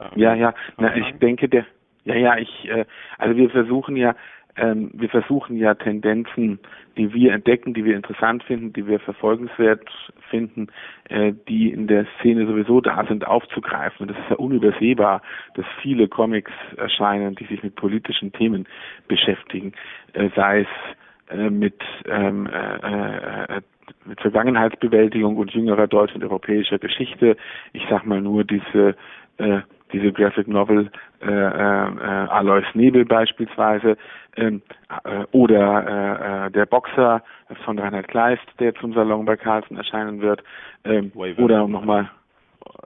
Ähm, 0.00 0.10
ja, 0.16 0.34
ja, 0.34 0.54
Na, 0.76 0.96
ich 0.96 1.14
denke, 1.18 1.48
der, 1.48 1.66
ja, 2.04 2.14
ja, 2.14 2.38
ich, 2.38 2.68
äh, 2.68 2.84
also 3.18 3.36
wir 3.36 3.50
versuchen 3.50 3.96
ja 3.96 4.14
ähm, 4.56 4.90
wir 4.94 5.08
versuchen 5.08 5.56
ja 5.56 5.74
Tendenzen, 5.74 6.60
die 6.96 7.12
wir 7.12 7.32
entdecken, 7.32 7.74
die 7.74 7.84
wir 7.84 7.96
interessant 7.96 8.44
finden, 8.44 8.72
die 8.72 8.86
wir 8.86 9.00
verfolgenswert 9.00 9.88
finden, 10.30 10.68
äh, 11.08 11.32
die 11.48 11.70
in 11.70 11.86
der 11.86 12.06
Szene 12.18 12.46
sowieso 12.46 12.80
da 12.80 13.04
sind, 13.06 13.26
aufzugreifen. 13.26 14.02
Und 14.02 14.10
das 14.10 14.18
ist 14.18 14.30
ja 14.30 14.36
unübersehbar, 14.36 15.22
dass 15.54 15.66
viele 15.82 16.08
Comics 16.08 16.52
erscheinen, 16.76 17.34
die 17.34 17.46
sich 17.46 17.62
mit 17.62 17.74
politischen 17.74 18.32
Themen 18.32 18.66
beschäftigen, 19.08 19.72
äh, 20.12 20.30
sei 20.36 20.60
es 20.60 21.36
äh, 21.36 21.50
mit 21.50 21.80
ähm, 22.06 22.46
äh, 22.46 23.56
äh, 23.56 23.60
mit 24.06 24.20
Vergangenheitsbewältigung 24.20 25.36
und 25.36 25.52
jüngerer 25.52 25.86
deutscher 25.86 26.16
und 26.16 26.22
europäischer 26.24 26.78
Geschichte. 26.78 27.36
Ich 27.72 27.82
sag 27.90 28.06
mal 28.06 28.22
nur 28.22 28.44
diese 28.44 28.96
äh, 29.38 29.60
diese 29.94 30.12
Graphic 30.12 30.48
Novel 30.48 30.90
äh, 31.22 31.30
äh, 31.30 31.30
Alois 31.30 32.64
Nebel 32.74 33.04
beispielsweise 33.04 33.96
ähm, 34.36 34.60
äh, 35.04 35.24
oder 35.30 35.86
äh, 35.86 36.46
äh, 36.46 36.50
der 36.50 36.66
Boxer 36.66 37.22
von 37.64 37.78
Reinhard 37.78 38.08
Kleist, 38.08 38.44
der 38.58 38.74
zum 38.74 38.92
Salon 38.92 39.24
bei 39.24 39.36
Carlsen 39.36 39.76
erscheinen 39.76 40.20
wird 40.20 40.42
ähm, 40.84 41.12
oder 41.14 41.68
nochmal 41.68 42.10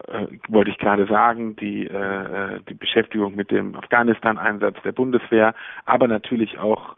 äh, 0.08 0.26
wollte 0.48 0.70
ich 0.70 0.78
gerade 0.78 1.06
sagen, 1.06 1.56
die, 1.56 1.86
äh, 1.86 2.60
die 2.68 2.74
Beschäftigung 2.74 3.34
mit 3.34 3.50
dem 3.50 3.74
Afghanistan-Einsatz 3.74 4.76
der 4.84 4.92
Bundeswehr, 4.92 5.54
aber 5.86 6.08
natürlich 6.08 6.58
auch 6.58 6.94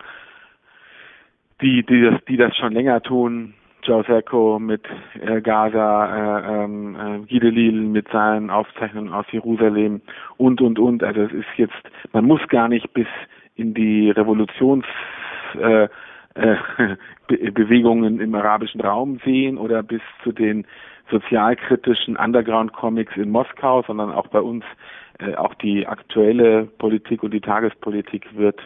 die, 1.61 1.85
die 1.85 2.03
das, 2.03 2.25
die 2.27 2.37
das 2.37 2.57
schon 2.57 2.73
länger 2.73 3.01
tun, 3.03 3.55
Joe 3.83 4.61
mit 4.61 4.83
äh, 5.21 5.41
Gaza, 5.41 6.39
äh, 6.39 6.65
ähm, 6.65 6.97
äh, 6.97 7.27
Gidelil 7.27 7.73
mit 7.73 8.09
seinen 8.09 8.51
Aufzeichnungen 8.51 9.13
aus 9.13 9.27
Jerusalem 9.31 10.01
und 10.37 10.61
und 10.61 10.79
und. 10.79 11.03
Also 11.03 11.23
es 11.23 11.33
ist 11.33 11.47
jetzt, 11.57 11.83
man 12.13 12.25
muss 12.25 12.41
gar 12.49 12.69
nicht 12.69 12.93
bis 12.95 13.07
in 13.57 13.75
die 13.75 14.11
Revolutions 14.11 14.85
äh, 15.61 15.89
äh, 16.35 16.57
Be 17.29 17.53
Bewegungen 17.53 18.21
im 18.21 18.35
arabischen 18.35 18.81
Raum 18.81 19.21
sehen 19.25 19.59
oder 19.59 19.83
bis 19.83 20.03
zu 20.25 20.33
den 20.33 20.67
sozialkritischen 21.11 22.17
Underground-Comics 22.17 23.17
in 23.17 23.31
Moskau, 23.31 23.83
sondern 23.83 24.13
auch 24.13 24.29
bei 24.29 24.41
uns 24.41 24.65
äh, 25.19 25.35
auch 25.35 25.55
die 25.55 25.87
aktuelle 25.87 26.65
Politik 26.79 27.23
und 27.23 27.33
die 27.33 27.41
Tagespolitik 27.41 28.37
wird 28.37 28.61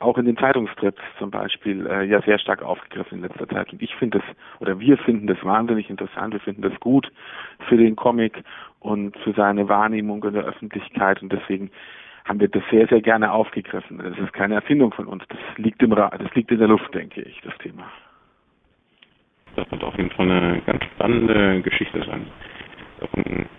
auch 0.00 0.18
in 0.18 0.24
den 0.24 0.36
Zeitungstrips 0.36 1.02
zum 1.18 1.30
Beispiel 1.30 1.86
äh, 1.86 2.04
ja 2.04 2.20
sehr 2.22 2.38
stark 2.38 2.62
aufgegriffen 2.62 3.18
in 3.18 3.22
letzter 3.22 3.48
Zeit. 3.48 3.72
Und 3.72 3.82
ich 3.82 3.94
finde 3.96 4.18
es, 4.18 4.24
oder 4.60 4.78
wir 4.78 4.98
finden 4.98 5.26
das 5.26 5.42
wahnsinnig 5.44 5.90
interessant, 5.90 6.32
wir 6.32 6.40
finden 6.40 6.62
das 6.62 6.78
gut 6.80 7.10
für 7.68 7.76
den 7.76 7.96
Comic 7.96 8.42
und 8.80 9.16
für 9.18 9.32
seine 9.32 9.68
Wahrnehmung 9.68 10.22
in 10.24 10.34
der 10.34 10.44
Öffentlichkeit 10.44 11.22
und 11.22 11.32
deswegen 11.32 11.70
haben 12.24 12.40
wir 12.40 12.48
das 12.48 12.62
sehr, 12.70 12.86
sehr 12.86 13.00
gerne 13.00 13.32
aufgegriffen. 13.32 13.98
Das 13.98 14.16
ist 14.18 14.32
keine 14.32 14.54
Erfindung 14.54 14.92
von 14.92 15.06
uns, 15.06 15.24
das 15.28 15.38
liegt 15.56 15.82
im 15.82 15.92
Ra 15.92 16.10
das 16.10 16.32
liegt 16.34 16.50
in 16.50 16.58
der 16.58 16.68
Luft, 16.68 16.94
denke 16.94 17.22
ich, 17.22 17.40
das 17.42 17.56
Thema. 17.58 17.84
Das 19.56 19.70
wird 19.70 19.84
auf 19.84 19.96
jeden 19.96 20.10
Fall 20.10 20.30
eine 20.30 20.62
ganz 20.62 20.82
spannende 20.84 21.60
Geschichte 21.62 22.02
sein. 22.04 22.26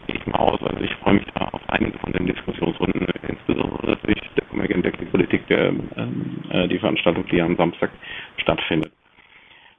Ich 0.07 0.25
mal 0.27 0.39
aus. 0.39 0.61
Also 0.61 0.81
ich 0.81 0.93
freue 0.95 1.15
mich 1.15 1.25
da 1.33 1.45
auf 1.45 1.61
einige 1.67 1.97
von 1.99 2.13
den 2.13 2.27
Diskussionsrunden, 2.27 3.07
insbesondere 3.27 3.91
natürlich 3.91 4.21
der 4.37 4.45
Commercial 4.45 4.81
Politik, 5.11 5.47
der, 5.47 5.69
ähm, 5.69 6.39
äh, 6.49 6.67
die 6.67 6.79
Veranstaltung, 6.79 7.25
die 7.27 7.41
am 7.41 7.55
Samstag 7.55 7.91
stattfindet. 8.37 8.91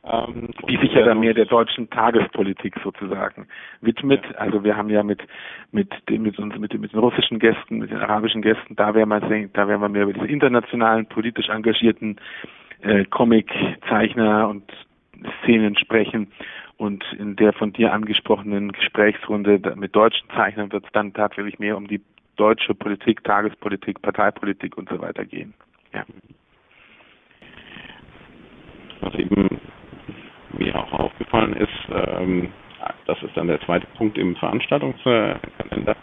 Ähm, 0.06 0.50
die 0.68 0.76
sich 0.76 0.92
ja 0.92 1.02
dann 1.02 1.21
mehr 1.21 1.33
der 1.33 1.47
deutschen 1.47 1.88
Tagespolitik 1.88 2.75
sozusagen 2.85 3.47
widmet. 3.80 4.23
Ja. 4.33 4.37
Also 4.37 4.62
wir 4.62 4.76
haben 4.76 4.90
ja 4.90 5.02
mit 5.02 5.23
mit 5.73 5.90
dem, 6.11 6.23
mit 6.23 6.38
uns 6.38 6.59
mit, 6.59 6.78
mit 6.78 6.92
den 6.92 7.00
russischen 7.00 7.38
Gästen, 7.38 7.78
mit 7.78 7.90
den 7.90 7.99
arabischen 7.99 8.42
Gästen, 8.42 8.76
da 8.76 8.94
werden 8.94 9.09
wir 9.09 9.49
da 9.54 9.66
werden 9.66 9.80
wir 9.80 9.88
mehr 9.88 10.02
über 10.02 10.12
diese 10.12 10.26
internationalen 10.26 11.06
politisch 11.06 11.49
engagierten 11.49 12.16
äh, 12.83 13.04
Comic-Zeichner 13.06 14.49
und 14.49 14.64
Szenen 15.42 15.76
sprechen. 15.78 16.30
Und 16.76 17.04
in 17.19 17.37
der 17.37 17.52
von 17.52 17.73
dir 17.73 17.93
angesprochenen 17.93 18.73
Gesprächsrunde 18.73 19.75
mit 19.76 19.95
deutschen 19.95 20.28
Zeichnern 20.31 20.73
wird 20.73 20.85
es 20.85 20.93
dann 20.93 21.12
tatsächlich 21.12 21.59
mehr 21.59 21.76
um 21.76 21.87
die 21.87 22.00
deutsche 22.37 22.75
Politik, 22.75 23.23
Tagespolitik, 23.23 24.02
Parteipolitik 24.02 24.76
und 24.76 24.88
so 24.88 25.00
weiter 25.00 25.25
gehen. 25.25 25.54
Ja. 25.93 26.04
Was 29.00 29.14
eben 29.14 29.61
mir 30.59 30.75
auch 30.76 30.93
aufgefallen 30.93 31.54
ist, 31.54 31.71
ähm, 31.93 32.49
das 33.07 33.23
ist 33.23 33.37
dann 33.37 33.47
der 33.47 33.61
zweite 33.61 33.87
Punkt 33.97 34.19
im 34.19 34.35
Veranstaltungskalender. 34.37 35.97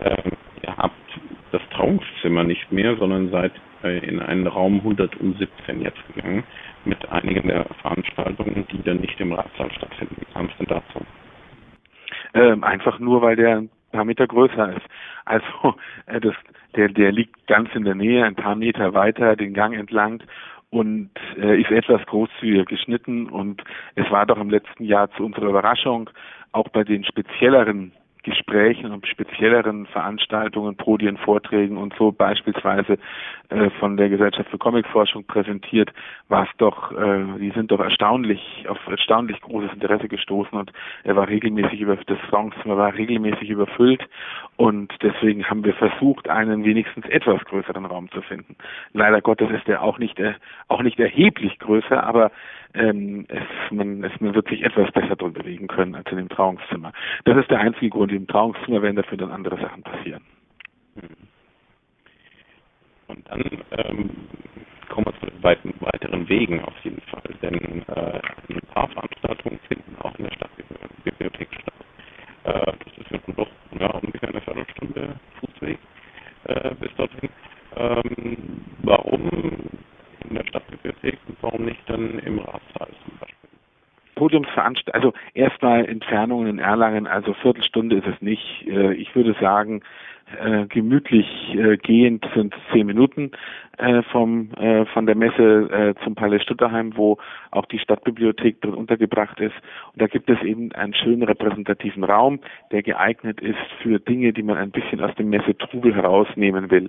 Ähm, 0.00 0.32
ihr 0.62 0.76
habt 0.76 0.94
das 1.52 1.62
Trauungszimmer 1.70 2.44
nicht 2.44 2.70
mehr, 2.70 2.96
sondern 2.96 3.30
seid 3.30 3.52
äh, 3.82 4.06
in 4.06 4.20
einen 4.20 4.46
Raum 4.46 4.76
117 4.76 5.80
jetzt 5.80 5.98
gegangen 6.14 6.44
mit 6.88 7.08
einigen 7.10 7.48
der 7.48 7.64
Veranstaltungen, 7.82 8.66
die 8.72 8.82
dann 8.82 8.98
nicht 8.98 9.20
im 9.20 9.32
Ratssaal 9.32 9.70
stattfinden. 9.72 10.16
Wie 10.18 10.32
kam 10.32 10.46
es 10.46 10.56
denn 10.58 10.66
dazu? 10.66 11.04
Ähm, 12.34 12.64
einfach 12.64 12.98
nur, 12.98 13.22
weil 13.22 13.36
der 13.36 13.58
ein 13.58 13.70
paar 13.92 14.04
Meter 14.04 14.26
größer 14.26 14.76
ist. 14.76 14.86
Also 15.24 15.74
äh, 16.06 16.20
das, 16.20 16.34
der, 16.76 16.88
der 16.88 17.12
liegt 17.12 17.46
ganz 17.46 17.74
in 17.74 17.84
der 17.84 17.94
Nähe, 17.94 18.24
ein 18.24 18.34
paar 18.34 18.54
Meter 18.54 18.94
weiter 18.94 19.36
den 19.36 19.54
Gang 19.54 19.74
entlang 19.74 20.22
und 20.70 21.10
äh, 21.40 21.60
ist 21.60 21.70
etwas 21.70 22.04
großzügiger 22.06 22.64
geschnitten 22.64 23.28
und 23.28 23.62
es 23.94 24.10
war 24.10 24.26
doch 24.26 24.38
im 24.38 24.50
letzten 24.50 24.84
Jahr 24.84 25.10
zu 25.12 25.24
unserer 25.24 25.48
Überraschung 25.48 26.10
auch 26.52 26.68
bei 26.68 26.84
den 26.84 27.04
spezielleren 27.04 27.92
Gesprächen 28.28 28.92
und 28.92 29.06
spezielleren 29.06 29.86
Veranstaltungen, 29.86 30.76
Podien, 30.76 31.16
Vorträgen 31.16 31.76
und 31.76 31.94
so 31.98 32.12
beispielsweise 32.12 32.98
äh, 33.48 33.70
von 33.80 33.96
der 33.96 34.08
Gesellschaft 34.08 34.50
für 34.50 34.58
Comicforschung 34.58 35.24
präsentiert, 35.24 35.92
war 36.28 36.44
es 36.44 36.50
doch, 36.58 36.92
äh, 36.92 37.24
die 37.38 37.50
sind 37.54 37.70
doch 37.70 37.80
erstaunlich 37.80 38.66
auf 38.68 38.78
erstaunlich 38.86 39.40
großes 39.40 39.72
Interesse 39.72 40.08
gestoßen 40.08 40.58
und 40.58 40.72
er 41.04 41.16
war 41.16 41.28
regelmäßig 41.28 41.80
über 41.80 41.96
das 41.96 42.18
Songzimmer 42.30 42.76
war 42.76 42.94
regelmäßig 42.94 43.48
überfüllt 43.48 44.02
und 44.58 44.92
deswegen 45.02 45.48
haben 45.48 45.64
wir 45.64 45.72
versucht, 45.74 46.28
einen 46.28 46.64
wenigstens 46.64 47.06
etwas 47.06 47.44
größeren 47.44 47.86
Raum 47.86 48.10
zu 48.10 48.20
finden. 48.22 48.56
Leider 48.92 49.20
Gottes 49.20 49.48
ist 49.50 49.68
er 49.68 49.82
auch 49.82 49.98
nicht 49.98 50.18
äh, 50.18 50.34
auch 50.66 50.82
nicht 50.82 50.98
erheblich 50.98 51.60
größer, 51.60 52.02
aber 52.02 52.32
ähm, 52.74 53.24
es, 53.28 53.70
man, 53.70 54.02
es, 54.02 54.20
man 54.20 54.34
wird 54.34 54.48
sich 54.48 54.64
etwas 54.64 54.90
besser 54.90 55.14
drin 55.14 55.32
bewegen 55.32 55.68
können 55.68 55.94
als 55.94 56.10
in 56.10 56.16
dem 56.16 56.28
Trauungszimmer. 56.28 56.92
Das 57.24 57.36
ist 57.36 57.48
der 57.52 57.60
einzige 57.60 57.90
Grund. 57.90 58.10
Im 58.10 58.26
Trauungszimmer 58.26 58.82
werden 58.82 58.96
dafür 58.96 59.16
dann 59.16 59.30
andere 59.30 59.60
Sachen 59.60 59.84
passieren. 59.84 60.24
Hm. 60.96 61.16
Und 63.06 63.30
dann 63.30 63.44
ähm, 63.78 64.10
kommen 64.88 65.06
wir 65.06 65.20
zu 65.20 65.26
den 65.26 65.80
weiteren 65.80 66.28
Wegen 66.28 66.64
auf 66.64 66.74
jeden 66.82 67.00
Fall, 67.02 67.22
denn 67.42 67.84
äh, 67.86 68.20
ein 68.48 68.60
paar 68.74 68.88
Veranstaltungen 68.88 69.60
finden 69.68 69.96
auch 70.00 70.18
in 70.18 70.24
der 70.24 70.34
Stadtbibliothek 70.34 71.48
statt. 71.54 71.87
Äh, 72.48 72.72
das 72.84 72.98
ist 72.98 73.10
ja 73.10 73.18
doch 73.36 73.48
ja, 73.78 73.90
ungefähr 73.90 74.30
eine 74.30 74.40
Viertelstunde 74.40 75.20
Fußweg 75.40 75.78
äh, 76.44 76.74
bis 76.76 76.94
dorthin. 76.96 77.28
Ähm, 77.76 78.64
warum 78.84 79.30
in 80.28 80.34
der 80.34 80.46
Stadtbibliothek 80.46 81.18
und 81.28 81.36
warum 81.42 81.66
nicht 81.66 81.80
dann 81.88 82.18
im 82.20 82.38
Ratssaal 82.38 82.88
zum 83.04 83.18
Beispiel? 83.18 83.37
Podiumsveranstaltung, 84.18 85.00
also 85.00 85.14
erstmal 85.32 85.84
Entfernungen 85.84 86.48
in 86.48 86.58
Erlangen, 86.58 87.06
also 87.06 87.34
Viertelstunde 87.34 87.96
ist 87.96 88.06
es 88.06 88.20
nicht. 88.20 88.66
Äh, 88.66 88.94
ich 88.94 89.14
würde 89.14 89.36
sagen, 89.40 89.82
äh, 90.42 90.66
gemütlich 90.66 91.26
äh, 91.54 91.76
gehend 91.76 92.26
sind 92.34 92.54
zehn 92.72 92.86
Minuten 92.86 93.30
vom 94.10 94.50
von 94.92 95.06
der 95.06 95.14
Messe 95.14 95.94
zum 96.02 96.16
Palais 96.16 96.42
Stutterheim, 96.42 96.96
wo 96.96 97.16
auch 97.52 97.64
die 97.66 97.78
Stadtbibliothek 97.78 98.60
drin 98.60 98.74
untergebracht 98.74 99.38
ist. 99.38 99.54
Und 99.92 100.02
da 100.02 100.08
gibt 100.08 100.28
es 100.28 100.42
eben 100.42 100.72
einen 100.72 100.94
schönen 100.94 101.22
repräsentativen 101.22 102.02
Raum, 102.02 102.40
der 102.72 102.82
geeignet 102.82 103.40
ist 103.40 103.56
für 103.80 104.00
Dinge, 104.00 104.32
die 104.32 104.42
man 104.42 104.56
ein 104.56 104.72
bisschen 104.72 105.00
aus 105.00 105.14
dem 105.14 105.30
Messetrubel 105.30 105.94
herausnehmen 105.94 106.72
will. 106.72 106.88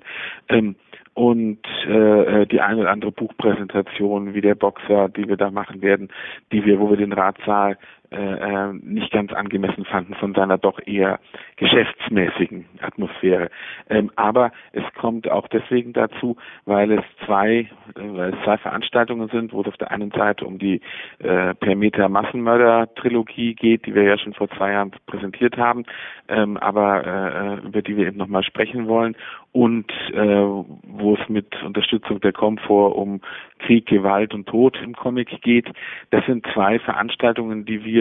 Und 1.14 1.60
äh 1.88 2.46
die 2.46 2.62
eine 2.62 2.82
oder 2.82 2.92
andere 2.92 3.12
Buchpräsentation 3.12 4.34
wie 4.34 4.42
der 4.42 4.56
Boxer, 4.56 5.10
die 5.10 5.28
wir 5.28 5.38
da 5.38 5.52
machen 5.52 5.82
werden, 5.82 6.10
die 6.52 6.64
wir, 6.64 6.80
wo 6.80 6.90
wir 6.90 6.98
den 6.98 7.14
Ratsaal 7.14 7.78
äh, 8.12 8.16
äh, 8.16 8.74
nicht 8.74 9.12
ganz 9.12 9.32
angemessen 9.34 9.86
fanden 9.86 10.16
von 10.16 10.34
seiner 10.34 10.58
doch 10.58 10.80
eher 10.86 11.20
geschäftsmäßigen 11.58 12.66
Atmosphäre. 12.82 13.50
Ähm, 13.88 14.10
aber 14.16 14.52
es 14.72 14.84
kommt 14.96 15.30
auch 15.30 15.48
deswegen 15.48 15.94
dazu, 15.94 16.36
weil 16.66 16.92
es 16.92 17.04
zwei, 17.26 17.52
äh, 17.60 17.68
weil 17.96 18.34
es 18.34 18.44
zwei 18.44 18.58
Veranstaltungen 18.58 19.30
sind, 19.30 19.54
wo 19.54 19.62
es 19.62 19.68
auf 19.68 19.78
der 19.78 19.92
einen 19.92 20.10
Seite 20.10 20.46
um 20.46 20.58
die 20.58 20.82
äh, 21.20 21.54
Permeter 21.54 22.10
Massenmörder 22.10 22.94
Trilogie 22.96 23.54
geht, 23.54 23.86
die 23.86 23.94
wir 23.94 24.04
ja 24.04 24.18
schon 24.18 24.34
vor 24.34 24.50
zwei 24.50 24.72
Jahren 24.72 24.92
präsentiert 25.06 25.58
haben, 25.58 25.86
ähm, 26.30 26.58
aber 26.58 27.06
äh, 27.06 27.68
über 27.68 27.84
die 27.84 27.96
wir 27.96 28.08
eben 28.08 28.18
nochmal 28.18 28.44
sprechen 28.44 28.88
wollen 28.88 29.16
und 29.52 29.92
äh, 30.14 30.18
wo 30.18 31.16
es 31.20 31.30
mit 31.30 31.62
Unterstützung 31.64 32.22
der 32.22 32.34
Komfort 32.34 32.96
um 32.96 33.22
Krieg, 33.60 33.88
Gewalt 33.88 34.34
und 34.34 34.48
Tod 34.48 34.78
im 34.82 34.96
Comic 34.96 35.42
geht. 35.42 35.68
Das 36.12 36.26
sind 36.26 36.46
zwei 36.54 36.80
Veranstaltungen, 36.80 37.66
die 37.66 37.84
wir 37.84 37.99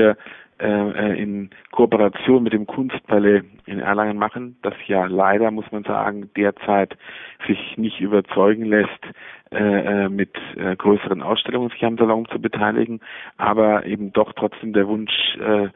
äh, 0.58 1.22
in 1.22 1.50
Kooperation 1.70 2.42
mit 2.42 2.52
dem 2.52 2.66
Kunstpalais 2.66 3.42
in 3.66 3.80
Erlangen 3.80 4.18
machen, 4.18 4.56
das 4.62 4.74
ja 4.86 5.06
leider, 5.06 5.50
muss 5.50 5.70
man 5.70 5.84
sagen, 5.84 6.30
derzeit 6.36 6.96
sich 7.46 7.76
nicht 7.76 8.00
überzeugen 8.00 8.64
lässt, 8.64 9.04
äh, 9.50 10.04
äh 10.04 10.08
mit 10.08 10.34
äh, 10.56 10.74
größeren 10.76 11.22
Ausstellungen 11.22 11.70
sich 11.70 11.84
am 11.84 11.96
Salon 11.96 12.26
zu 12.26 12.40
beteiligen, 12.40 13.00
aber 13.36 13.86
eben 13.86 14.12
doch 14.12 14.32
trotzdem 14.32 14.72
der 14.72 14.88
Wunsch 14.88 15.36
äh, 15.36 15.68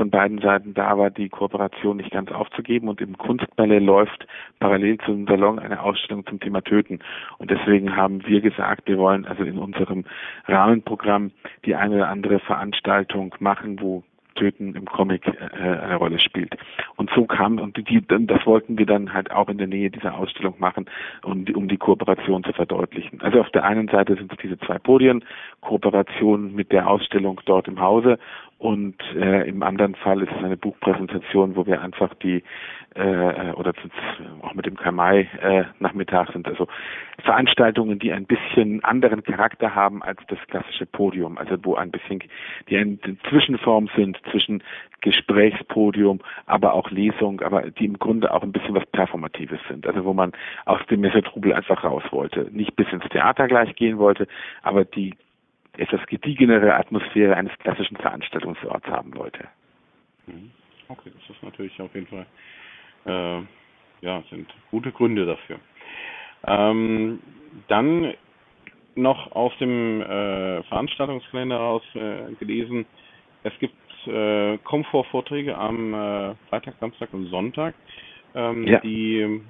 von 0.00 0.08
beiden 0.08 0.38
Seiten 0.38 0.72
da 0.72 0.96
war, 0.96 1.10
die 1.10 1.28
Kooperation 1.28 1.98
nicht 1.98 2.10
ganz 2.10 2.32
aufzugeben. 2.32 2.88
Und 2.88 3.02
im 3.02 3.18
Kunstballett 3.18 3.82
läuft 3.82 4.26
parallel 4.58 4.96
zum 5.04 5.26
Salon 5.26 5.58
eine 5.58 5.82
Ausstellung 5.82 6.24
zum 6.24 6.40
Thema 6.40 6.62
Töten. 6.62 7.00
Und 7.36 7.50
deswegen 7.50 7.94
haben 7.96 8.26
wir 8.26 8.40
gesagt, 8.40 8.88
wir 8.88 8.96
wollen 8.96 9.26
also 9.26 9.42
in 9.42 9.58
unserem 9.58 10.06
Rahmenprogramm 10.46 11.32
die 11.66 11.74
eine 11.74 11.96
oder 11.96 12.08
andere 12.08 12.38
Veranstaltung 12.38 13.34
machen, 13.40 13.78
wo 13.82 14.02
Töten 14.36 14.74
im 14.74 14.86
Comic 14.86 15.26
äh, 15.26 15.62
eine 15.62 15.96
Rolle 15.96 16.18
spielt. 16.18 16.56
Und 16.96 17.10
so 17.14 17.26
kam, 17.26 17.58
und 17.58 17.76
die, 17.76 18.00
das 18.08 18.46
wollten 18.46 18.78
wir 18.78 18.86
dann 18.86 19.12
halt 19.12 19.30
auch 19.30 19.50
in 19.50 19.58
der 19.58 19.66
Nähe 19.66 19.90
dieser 19.90 20.14
Ausstellung 20.14 20.54
machen, 20.58 20.86
um 21.22 21.44
um 21.54 21.68
die 21.68 21.76
Kooperation 21.76 22.42
zu 22.42 22.54
verdeutlichen. 22.54 23.20
Also 23.20 23.40
auf 23.40 23.50
der 23.50 23.64
einen 23.64 23.88
Seite 23.88 24.14
sind 24.14 24.32
es 24.32 24.38
diese 24.38 24.58
zwei 24.60 24.78
Podien, 24.78 25.22
Kooperation 25.60 26.54
mit 26.54 26.72
der 26.72 26.88
Ausstellung 26.88 27.38
dort 27.44 27.68
im 27.68 27.80
Hause 27.80 28.18
und 28.60 28.96
äh, 29.16 29.48
im 29.48 29.62
anderen 29.62 29.94
Fall 29.94 30.20
ist 30.20 30.30
es 30.36 30.44
eine 30.44 30.58
Buchpräsentation, 30.58 31.56
wo 31.56 31.64
wir 31.64 31.80
einfach 31.80 32.12
die 32.16 32.44
äh, 32.94 33.52
oder 33.52 33.72
auch 34.42 34.52
mit 34.52 34.66
dem 34.66 34.76
Kamai 34.76 35.30
äh, 35.40 35.64
Nachmittag 35.78 36.30
sind. 36.32 36.46
Also 36.46 36.68
Veranstaltungen, 37.24 37.98
die 37.98 38.12
ein 38.12 38.26
bisschen 38.26 38.84
anderen 38.84 39.22
Charakter 39.22 39.74
haben 39.74 40.02
als 40.02 40.20
das 40.28 40.38
klassische 40.48 40.84
Podium, 40.84 41.38
also 41.38 41.56
wo 41.62 41.76
ein 41.76 41.90
bisschen 41.90 42.22
die 42.68 42.76
eine 42.76 42.98
Zwischenform 43.30 43.88
sind 43.96 44.20
zwischen 44.30 44.62
Gesprächspodium, 45.00 46.20
aber 46.44 46.74
auch 46.74 46.90
Lesung, 46.90 47.40
aber 47.40 47.70
die 47.70 47.86
im 47.86 47.98
Grunde 47.98 48.30
auch 48.30 48.42
ein 48.42 48.52
bisschen 48.52 48.74
was 48.74 48.84
Performatives 48.92 49.60
sind, 49.70 49.86
also 49.86 50.04
wo 50.04 50.12
man 50.12 50.32
aus 50.66 50.84
dem 50.90 51.00
Messertrubel 51.00 51.54
einfach 51.54 51.82
raus 51.82 52.02
wollte, 52.10 52.50
nicht 52.52 52.76
bis 52.76 52.92
ins 52.92 53.08
Theater 53.08 53.48
gleich 53.48 53.74
gehen 53.74 53.96
wollte, 53.96 54.26
aber 54.62 54.84
die 54.84 55.14
etwas 55.76 56.04
gediegenere 56.06 56.74
Atmosphäre 56.74 57.36
eines 57.36 57.56
klassischen 57.58 57.96
Veranstaltungsorts 57.96 58.86
haben 58.86 59.14
wollte. 59.16 59.48
Mhm. 60.26 60.50
Okay, 60.88 61.10
das 61.14 61.36
ist 61.36 61.42
natürlich 61.42 61.80
auf 61.80 61.94
jeden 61.94 62.06
Fall, 62.08 62.26
äh, 63.06 63.42
ja, 64.04 64.22
sind 64.30 64.52
gute 64.70 64.90
Gründe 64.90 65.24
dafür. 65.26 65.60
Ähm, 66.46 67.20
dann 67.68 68.14
noch 68.96 69.32
aus 69.32 69.56
dem 69.58 70.00
äh, 70.00 70.62
Veranstaltungskalender 70.64 71.56
raus 71.56 71.82
äh, 71.94 72.32
gelesen, 72.38 72.86
es 73.42 73.52
gibt 73.58 73.74
äh, 74.06 74.58
Komfortvorträge 74.58 75.56
am 75.56 75.94
äh, 75.94 76.34
Freitag, 76.48 76.74
Samstag 76.80 77.12
und 77.12 77.26
Sonntag, 77.26 77.74
ähm, 78.34 78.66
ja. 78.66 78.80
die 78.80 79.40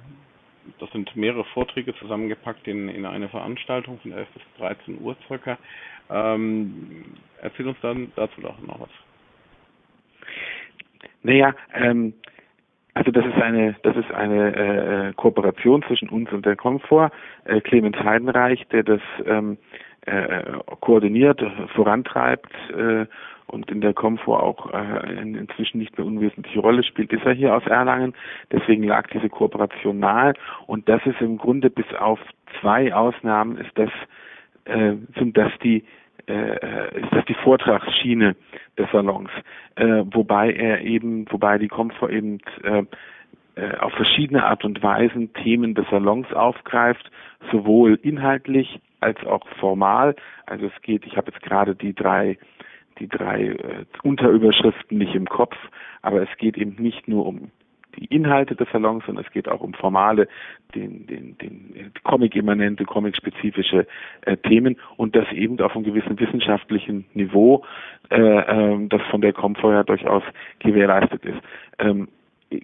das 0.79 0.91
sind 0.91 1.15
mehrere 1.15 1.43
Vorträge 1.45 1.95
zusammengepackt 1.95 2.67
in, 2.67 2.87
in 2.87 3.05
eine 3.05 3.29
Veranstaltung 3.29 3.99
von 3.99 4.11
11 4.11 4.27
bis 4.29 4.43
13 4.59 5.01
Uhr 5.01 5.15
circa. 5.27 5.57
Ähm, 6.11 7.05
erzähl 7.41 7.67
uns 7.67 7.77
dann 7.81 8.11
dazu 8.15 8.41
doch 8.41 8.59
noch 8.61 8.79
was. 8.79 8.89
Naja, 11.23 11.53
ähm, 11.73 12.13
also 12.93 13.11
das 13.11 13.25
ist 13.25 13.41
eine, 13.41 13.75
das 13.83 13.95
ist 13.95 14.11
eine 14.11 14.55
äh, 15.09 15.13
Kooperation 15.13 15.83
zwischen 15.83 16.09
uns 16.09 16.31
und 16.31 16.45
der 16.45 16.55
Komfort. 16.55 17.11
Äh, 17.45 17.61
Clemens 17.61 17.97
Heidenreich, 17.97 18.67
der 18.67 18.83
das 18.83 19.01
ähm, 19.25 19.57
äh, 20.05 20.43
koordiniert, 20.81 21.41
vorantreibt 21.73 22.51
äh, 22.75 23.05
und 23.47 23.69
in 23.71 23.81
der 23.81 23.93
Komfort 23.93 24.41
auch 24.41 24.73
äh, 24.73 25.21
inzwischen 25.21 25.77
nicht 25.77 25.97
mehr 25.97 26.07
unwesentliche 26.07 26.59
Rolle 26.59 26.83
spielt, 26.83 27.13
ist 27.13 27.25
er 27.25 27.33
hier 27.33 27.55
aus 27.55 27.65
Erlangen. 27.65 28.13
Deswegen 28.51 28.83
lag 28.83 29.07
diese 29.07 29.29
Kooperation 29.29 29.99
nahe. 29.99 30.33
Und 30.67 30.89
das 30.89 31.05
ist 31.05 31.21
im 31.21 31.37
Grunde 31.37 31.69
bis 31.69 31.85
auf 31.97 32.19
zwei 32.59 32.93
Ausnahmen 32.93 33.57
ist 33.57 33.71
das 33.75 33.89
äh, 34.65 34.95
sind 35.17 35.37
das 35.37 35.51
die 35.63 35.77
äh, 35.77 35.83
ist 36.27 37.11
das 37.11 37.25
die 37.25 37.33
Vortragsschiene 37.35 38.35
des 38.77 38.89
Salons, 38.91 39.29
äh, 39.75 40.03
wobei 40.11 40.51
er 40.53 40.81
eben, 40.81 41.25
wobei 41.31 41.57
die 41.57 41.67
Komfort 41.67 42.11
eben 42.11 42.39
äh, 42.63 42.83
äh, 43.55 43.77
auf 43.77 43.93
verschiedene 43.93 44.45
Art 44.45 44.63
und 44.63 44.81
Weisen 44.81 45.33
Themen 45.33 45.73
des 45.73 45.85
Salons 45.89 46.31
aufgreift, 46.33 47.11
sowohl 47.51 47.99
inhaltlich 48.01 48.79
als 49.01 49.23
auch 49.25 49.47
formal. 49.59 50.15
Also 50.45 50.67
es 50.67 50.81
geht, 50.81 51.05
ich 51.05 51.17
habe 51.17 51.31
jetzt 51.31 51.43
gerade 51.43 51.75
die 51.75 51.93
drei 51.93 52.37
die 52.99 53.07
drei 53.07 53.47
äh, 53.47 53.85
Unterüberschriften 54.03 54.97
nicht 54.97 55.15
im 55.15 55.27
Kopf, 55.27 55.55
aber 56.01 56.21
es 56.21 56.29
geht 56.37 56.57
eben 56.57 56.81
nicht 56.81 57.07
nur 57.07 57.25
um 57.25 57.51
die 57.95 58.05
Inhalte 58.05 58.55
des 58.55 58.67
Salons, 58.71 59.05
sondern 59.05 59.25
es 59.25 59.31
geht 59.31 59.47
auch 59.47 59.61
um 59.61 59.73
formale, 59.73 60.27
den, 60.75 61.05
den, 61.07 61.37
den 61.37 61.91
Comic-immanente, 62.03 62.85
Comic-spezifische 62.85 63.87
äh, 64.21 64.37
Themen 64.37 64.77
und 64.97 65.15
das 65.15 65.29
eben 65.31 65.59
auf 65.59 65.75
einem 65.75 65.85
gewissen 65.85 66.19
wissenschaftlichen 66.19 67.05
Niveau, 67.13 67.63
äh, 68.09 68.19
äh, 68.19 68.87
das 68.87 69.01
von 69.09 69.21
der 69.21 69.33
ja 69.33 69.83
durchaus 69.83 70.23
gewährleistet 70.59 71.25
ist. 71.25 71.39
Ähm, 71.79 72.07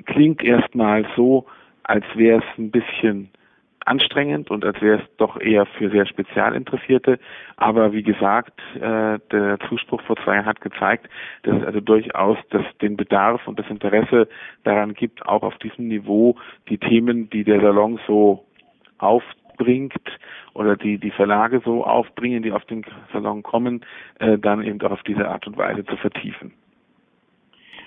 klingt 0.06 0.44
erstmal 0.44 1.06
so, 1.16 1.46
als 1.84 2.06
wäre 2.16 2.40
es 2.40 2.58
ein 2.58 2.72
bisschen 2.72 3.30
anstrengend 3.88 4.52
und 4.52 4.66
als 4.66 4.82
wäre 4.82 5.00
es 5.00 5.18
doch 5.18 5.40
eher 5.40 5.66
für 5.66 5.90
sehr 5.90 6.06
Spezialinteressierte. 6.06 7.20
Aber 7.56 7.94
wie 7.94 8.04
gesagt, 8.04 8.60
äh, 8.76 9.20
der 9.32 9.60
Zuspruch 9.70 10.02
vor 10.04 10.18
zwei 10.18 10.36
Jahren 10.36 10.46
hat 10.46 10.62
gezeigt, 10.62 11.10
dass 11.44 11.58
es 11.58 11.64
also 11.64 11.80
durchaus 11.80 12.38
das, 12.50 12.64
den 12.82 12.98
Bedarf 12.98 13.48
und 13.48 13.58
das 13.60 13.70
Interesse 13.70 14.28
daran 14.64 14.94
gibt, 14.94 15.26
auch 15.26 15.44
auf 15.44 15.58
diesem 15.60 15.88
Niveau 15.88 16.36
die 16.70 16.78
Themen, 16.78 17.30
die 17.30 17.44
der 17.44 17.62
Salon 17.62 18.00
so 18.08 18.46
aufbringt 18.98 19.94
oder 20.54 20.76
die 20.76 20.98
die 20.98 21.12
Verlage 21.12 21.62
so 21.64 21.86
aufbringen, 21.86 22.44
die 22.44 22.52
auf 22.52 22.66
den 22.66 22.84
Salon 23.14 23.44
kommen, 23.44 23.86
äh, 24.20 24.38
dann 24.38 24.64
eben 24.64 24.82
auch 24.82 24.92
auf 24.92 25.04
diese 25.04 25.28
Art 25.28 25.48
und 25.48 25.58
Weise 25.58 25.86
zu 25.86 25.96
vertiefen. 25.98 26.54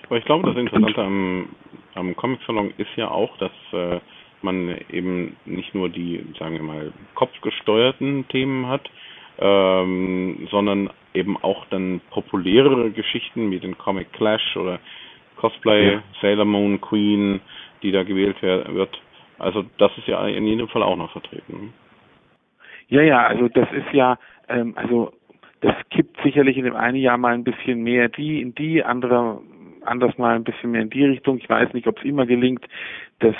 Aber 0.05 0.17
ich 0.17 0.25
glaube, 0.25 0.47
das 0.47 0.57
Interessante 0.57 1.01
am, 1.01 1.49
am 1.95 2.15
Comic-Salon 2.17 2.73
ist 2.77 2.89
ja 2.97 3.09
auch, 3.09 3.37
dass 3.37 3.51
äh, 3.71 3.99
man 4.43 4.75
eben 4.89 5.35
nicht 5.45 5.73
nur 5.75 5.89
die, 5.89 6.23
sagen 6.39 6.55
wir 6.55 6.63
mal, 6.63 6.93
kopfgesteuerten 7.15 8.27
Themen 8.29 8.67
hat, 8.67 8.89
ähm, 9.39 10.47
sondern 10.51 10.89
eben 11.13 11.37
auch 11.37 11.65
dann 11.69 12.01
populärere 12.11 12.91
Geschichten 12.91 13.51
wie 13.51 13.59
den 13.59 13.77
Comic 13.77 14.11
Clash 14.13 14.55
oder 14.57 14.79
Cosplay, 15.37 15.93
ja. 15.93 16.03
Sailor 16.21 16.45
Moon, 16.45 16.79
Queen, 16.79 17.41
die 17.81 17.91
da 17.91 18.03
gewählt 18.03 18.41
wird. 18.41 19.01
Also 19.39 19.65
das 19.77 19.91
ist 19.97 20.07
ja 20.07 20.25
in 20.27 20.45
jedem 20.45 20.67
Fall 20.67 20.83
auch 20.83 20.95
noch 20.95 21.11
vertreten. 21.11 21.73
Ja, 22.87 23.01
ja, 23.01 23.25
also 23.25 23.47
das 23.47 23.71
ist 23.71 23.91
ja, 23.93 24.19
ähm, 24.47 24.73
also 24.75 25.13
das 25.61 25.75
kippt 25.89 26.17
sicherlich 26.23 26.57
in 26.57 26.65
dem 26.65 26.75
einen 26.75 26.97
Jahr 26.97 27.17
mal 27.17 27.33
ein 27.33 27.43
bisschen 27.43 27.81
mehr 27.83 28.09
die 28.09 28.41
in 28.41 28.53
die, 28.53 28.83
andere 28.83 29.41
anders 29.83 30.17
mal 30.17 30.35
ein 30.35 30.43
bisschen 30.43 30.71
mehr 30.71 30.81
in 30.81 30.89
die 30.89 31.05
Richtung. 31.05 31.37
Ich 31.37 31.49
weiß 31.49 31.73
nicht, 31.73 31.87
ob 31.87 31.97
es 31.97 32.03
immer 32.03 32.25
gelingt, 32.25 32.65
das, 33.19 33.35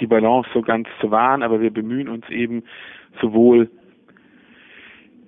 die 0.00 0.06
Balance 0.06 0.48
so 0.52 0.62
ganz 0.62 0.88
zu 1.00 1.10
wahren, 1.10 1.42
aber 1.42 1.60
wir 1.60 1.72
bemühen 1.72 2.08
uns 2.08 2.28
eben 2.28 2.64
sowohl 3.20 3.70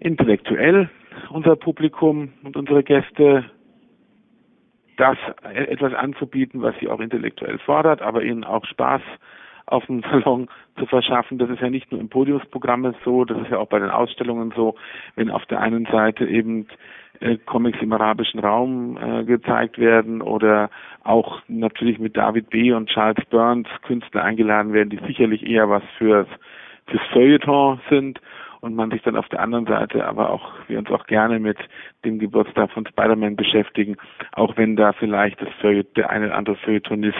intellektuell 0.00 0.90
unser 1.30 1.56
Publikum 1.56 2.32
und 2.42 2.56
unsere 2.56 2.82
Gäste 2.82 3.44
das 4.96 5.16
etwas 5.54 5.94
anzubieten, 5.94 6.62
was 6.62 6.74
sie 6.78 6.88
auch 6.88 7.00
intellektuell 7.00 7.58
fordert, 7.58 8.02
aber 8.02 8.22
ihnen 8.22 8.44
auch 8.44 8.64
Spaß 8.66 9.02
auf 9.66 9.86
dem 9.86 10.02
Salon 10.10 10.48
zu 10.78 10.86
verschaffen. 10.86 11.38
Das 11.38 11.50
ist 11.50 11.60
ja 11.60 11.70
nicht 11.70 11.90
nur 11.90 12.00
im 12.00 12.08
Podiumsprogramm 12.08 12.94
so, 13.04 13.24
das 13.24 13.38
ist 13.42 13.50
ja 13.50 13.58
auch 13.58 13.68
bei 13.68 13.78
den 13.78 13.90
Ausstellungen 13.90 14.52
so, 14.56 14.74
wenn 15.16 15.30
auf 15.30 15.44
der 15.46 15.60
einen 15.60 15.86
Seite 15.86 16.26
eben 16.26 16.66
äh, 17.20 17.36
Comics 17.38 17.80
im 17.80 17.92
arabischen 17.92 18.40
Raum 18.40 18.96
äh, 18.96 19.24
gezeigt 19.24 19.78
werden 19.78 20.22
oder 20.22 20.70
auch 21.04 21.40
natürlich 21.48 21.98
mit 21.98 22.16
David 22.16 22.50
B. 22.50 22.72
und 22.72 22.88
Charles 22.88 23.24
Burns 23.30 23.68
Künstler 23.82 24.24
eingeladen 24.24 24.72
werden, 24.72 24.90
die 24.90 25.00
sicherlich 25.06 25.46
eher 25.46 25.68
was 25.68 25.82
fürs, 25.98 26.28
fürs 26.86 27.02
Feuilleton 27.12 27.80
sind 27.90 28.20
und 28.62 28.76
man 28.76 28.90
sich 28.90 29.02
dann 29.02 29.16
auf 29.16 29.28
der 29.28 29.40
anderen 29.40 29.66
Seite 29.66 30.06
aber 30.06 30.30
auch, 30.30 30.52
wir 30.68 30.78
uns 30.78 30.90
auch 30.90 31.06
gerne 31.06 31.40
mit 31.40 31.58
dem 32.04 32.18
Geburtstag 32.18 32.70
von 32.70 32.86
Spider-Man 32.86 33.36
beschäftigen, 33.36 33.96
auch 34.32 34.56
wenn 34.56 34.76
da 34.76 34.92
vielleicht 34.92 35.42
das 35.42 35.48
Feuilleton, 35.60 35.94
der 35.94 36.10
eine 36.10 36.26
oder 36.26 36.36
andere 36.36 36.56
Feuilletonist 36.56 37.18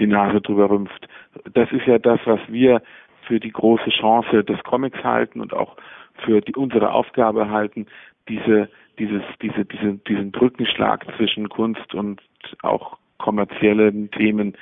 die 0.00 0.08
Nase 0.08 0.40
drüber 0.40 0.68
rümpft. 0.68 1.08
Das 1.54 1.70
ist 1.70 1.86
ja 1.86 1.98
das, 1.98 2.20
was 2.24 2.40
wir 2.48 2.82
für 3.22 3.38
die 3.38 3.52
große 3.52 3.90
Chance 3.90 4.42
des 4.42 4.60
Comics 4.64 5.02
halten 5.04 5.40
und 5.40 5.54
auch 5.54 5.76
für 6.24 6.40
die 6.40 6.56
unsere 6.56 6.92
Aufgabe 6.92 7.48
halten, 7.48 7.86
diese 8.28 8.68
dieses 8.98 9.22
diese 9.40 9.64
diese 9.64 9.94
diesen 10.08 10.32
Brückenschlag 10.32 11.06
zwischen 11.16 11.48
Kunst 11.48 11.94
und 11.94 12.20
auch 12.62 12.98
kommerziellen 13.20 14.10
Themen 14.10 14.56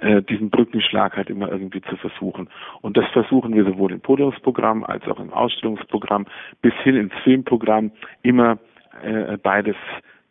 äh, 0.00 0.22
diesen 0.22 0.50
Brückenschlag 0.50 1.16
halt 1.16 1.30
immer 1.30 1.50
irgendwie 1.50 1.80
zu 1.82 1.96
versuchen. 1.96 2.48
Und 2.80 2.96
das 2.96 3.06
versuchen 3.12 3.54
wir 3.54 3.64
sowohl 3.64 3.92
im 3.92 4.00
Podiumsprogramm 4.00 4.84
als 4.84 5.06
auch 5.06 5.20
im 5.20 5.32
Ausstellungsprogramm 5.32 6.26
bis 6.62 6.74
hin 6.82 6.96
ins 6.96 7.14
Filmprogramm 7.24 7.92
immer 8.22 8.58
äh, 9.02 9.36
beides 9.38 9.76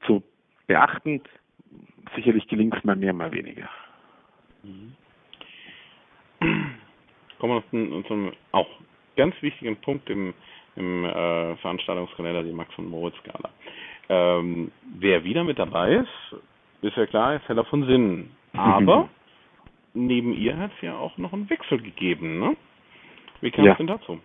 zu 0.06 0.24
beachten. 0.68 1.22
Sicherlich 2.16 2.48
gelingt 2.48 2.76
es 2.76 2.84
mal 2.84 2.96
mehr, 2.96 3.14
mal 3.14 3.32
weniger. 3.32 3.70
Mhm. 4.64 4.94
Kommen 7.40 7.64
wir 7.72 8.04
zu 8.08 8.14
einem 8.14 8.32
auch 8.52 8.68
ganz 9.16 9.36
wichtigen 9.42 9.76
Punkt 9.78 10.10
im, 10.10 10.34
im 10.76 11.06
äh, 11.06 11.56
Veranstaltungskalender, 11.58 12.44
die 12.44 12.52
Max 12.52 12.74
von 12.74 12.90
Moritz 12.90 13.16
Gala. 13.24 13.50
Ähm, 14.10 14.72
wer 14.98 15.24
wieder 15.24 15.44
mit 15.44 15.60
dabei 15.60 15.96
ist, 15.96 16.36
ist 16.82 16.98
ja 16.98 17.06
klar, 17.06 17.36
ist 17.36 17.48
Heller 17.48 17.66
von 17.66 17.86
Sinnen. 17.86 18.32
Aber 18.54 19.10
neben 19.94 20.34
ihr 20.34 20.58
hat 20.58 20.72
es 20.76 20.82
ja 20.82 20.96
auch 20.98 21.18
noch 21.18 21.34
einen 21.34 21.50
Wechsel 21.50 21.82
gegeben, 21.82 22.40
ne? 22.40 22.56
Wie 23.42 23.52
kam 23.52 23.66
es 23.66 23.70
ja. 23.70 23.76
denn 23.76 23.88
dazu? 23.88 24.20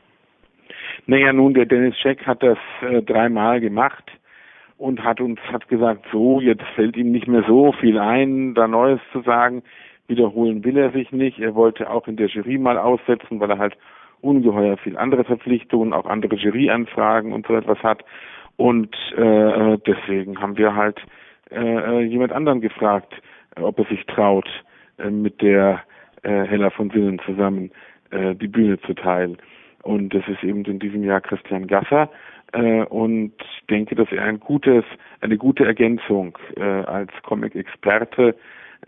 Naja, 1.06 1.32
nun, 1.32 1.54
der 1.54 1.66
Dennis 1.66 1.98
Scheck 1.98 2.26
hat 2.26 2.42
das 2.42 2.58
äh, 2.82 3.02
dreimal 3.02 3.60
gemacht 3.60 4.10
und 4.78 5.02
hat 5.02 5.20
uns 5.20 5.38
hat 5.52 5.68
gesagt, 5.68 6.06
so, 6.10 6.40
jetzt 6.40 6.64
fällt 6.74 6.96
ihm 6.96 7.12
nicht 7.12 7.28
mehr 7.28 7.44
so 7.46 7.72
viel 7.72 7.98
ein, 7.98 8.54
da 8.54 8.66
Neues 8.66 9.00
zu 9.12 9.20
sagen. 9.22 9.62
Wiederholen 10.08 10.64
will 10.64 10.76
er 10.76 10.90
sich 10.90 11.12
nicht. 11.12 11.38
Er 11.38 11.54
wollte 11.54 11.90
auch 11.90 12.08
in 12.08 12.16
der 12.16 12.26
Jury 12.26 12.58
mal 12.58 12.78
aussetzen, 12.78 13.40
weil 13.40 13.50
er 13.50 13.58
halt 13.58 13.76
ungeheuer 14.20 14.76
viel 14.78 14.96
andere 14.96 15.24
Verpflichtungen, 15.24 15.92
auch 15.92 16.06
andere 16.06 16.36
Juryanfragen 16.36 17.32
und 17.32 17.46
so 17.46 17.54
etwas 17.54 17.78
hat. 17.82 18.04
Und 18.56 18.94
äh, 19.16 19.78
deswegen 19.86 20.40
haben 20.40 20.56
wir 20.56 20.74
halt 20.74 21.00
äh, 21.54 22.02
jemand 22.02 22.32
anderen 22.32 22.60
gefragt, 22.60 23.14
ob 23.60 23.78
er 23.78 23.84
sich 23.86 24.04
traut, 24.06 24.48
äh, 24.98 25.10
mit 25.10 25.40
der 25.42 25.82
äh, 26.22 26.44
Hella 26.44 26.70
von 26.70 26.90
Sinnen 26.90 27.20
zusammen 27.24 27.70
äh, 28.10 28.34
die 28.34 28.48
Bühne 28.48 28.80
zu 28.80 28.94
teilen. 28.94 29.38
Und 29.82 30.14
das 30.14 30.26
ist 30.28 30.42
eben 30.42 30.64
in 30.64 30.78
diesem 30.78 31.04
Jahr 31.04 31.20
Christian 31.20 31.66
Gasser. 31.66 32.10
Äh, 32.52 32.84
und 32.84 33.32
denke, 33.68 33.94
dass 33.94 34.10
er 34.12 34.24
ein 34.24 34.40
gutes, 34.40 34.84
eine 35.20 35.36
gute 35.36 35.64
Ergänzung 35.64 36.38
äh, 36.56 36.62
als 36.62 37.10
Comic-Experte, 37.22 38.34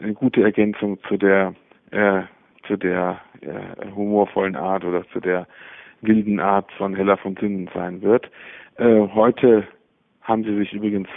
eine 0.01 0.15
gute 0.15 0.43
Ergänzung 0.43 0.99
zu 1.09 1.17
der 1.17 1.55
äh, 1.91 2.23
zu 2.67 2.77
der 2.77 3.21
äh, 3.41 3.87
humorvollen 3.95 4.57
Art 4.57 4.85
oder 4.85 5.07
zu 5.11 5.21
der 5.21 5.47
wilden 6.01 6.41
Art 6.41 6.71
von 6.73 6.95
Hella 6.95 7.17
von 7.17 7.37
Sinnen 7.37 7.71
sein 7.73 8.03
wird. 8.03 8.31
Äh, 8.77 9.09
heute 9.15 9.67
haben 10.23 10.45
sie 10.45 10.57
sich 10.57 10.73
übrigens 10.73 11.09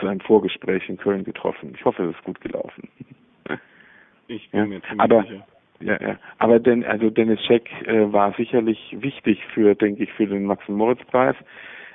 zu 0.00 0.06
einem 0.06 0.20
Vorgespräch 0.20 0.88
in 0.88 0.96
Köln 0.96 1.24
getroffen. 1.24 1.72
Ich 1.74 1.84
hoffe, 1.84 2.04
es 2.04 2.16
ist 2.16 2.24
gut 2.24 2.40
gelaufen. 2.40 2.88
Ich 4.26 4.50
bin 4.50 4.60
ja, 4.60 4.66
mir 4.66 4.80
ziemlich 4.80 5.00
aber, 5.00 5.22
sicher. 5.22 5.46
Ja, 5.80 6.00
ja. 6.00 6.18
Aber 6.38 6.58
denn, 6.58 6.82
also 6.82 7.10
Dennis 7.10 7.44
Scheck 7.44 7.70
äh, 7.86 8.10
war 8.10 8.32
sicherlich 8.38 8.96
wichtig 8.98 9.44
für, 9.52 9.74
denke 9.74 10.04
ich, 10.04 10.12
für 10.12 10.26
den 10.26 10.44
Max-Moritz-Preis, 10.44 11.36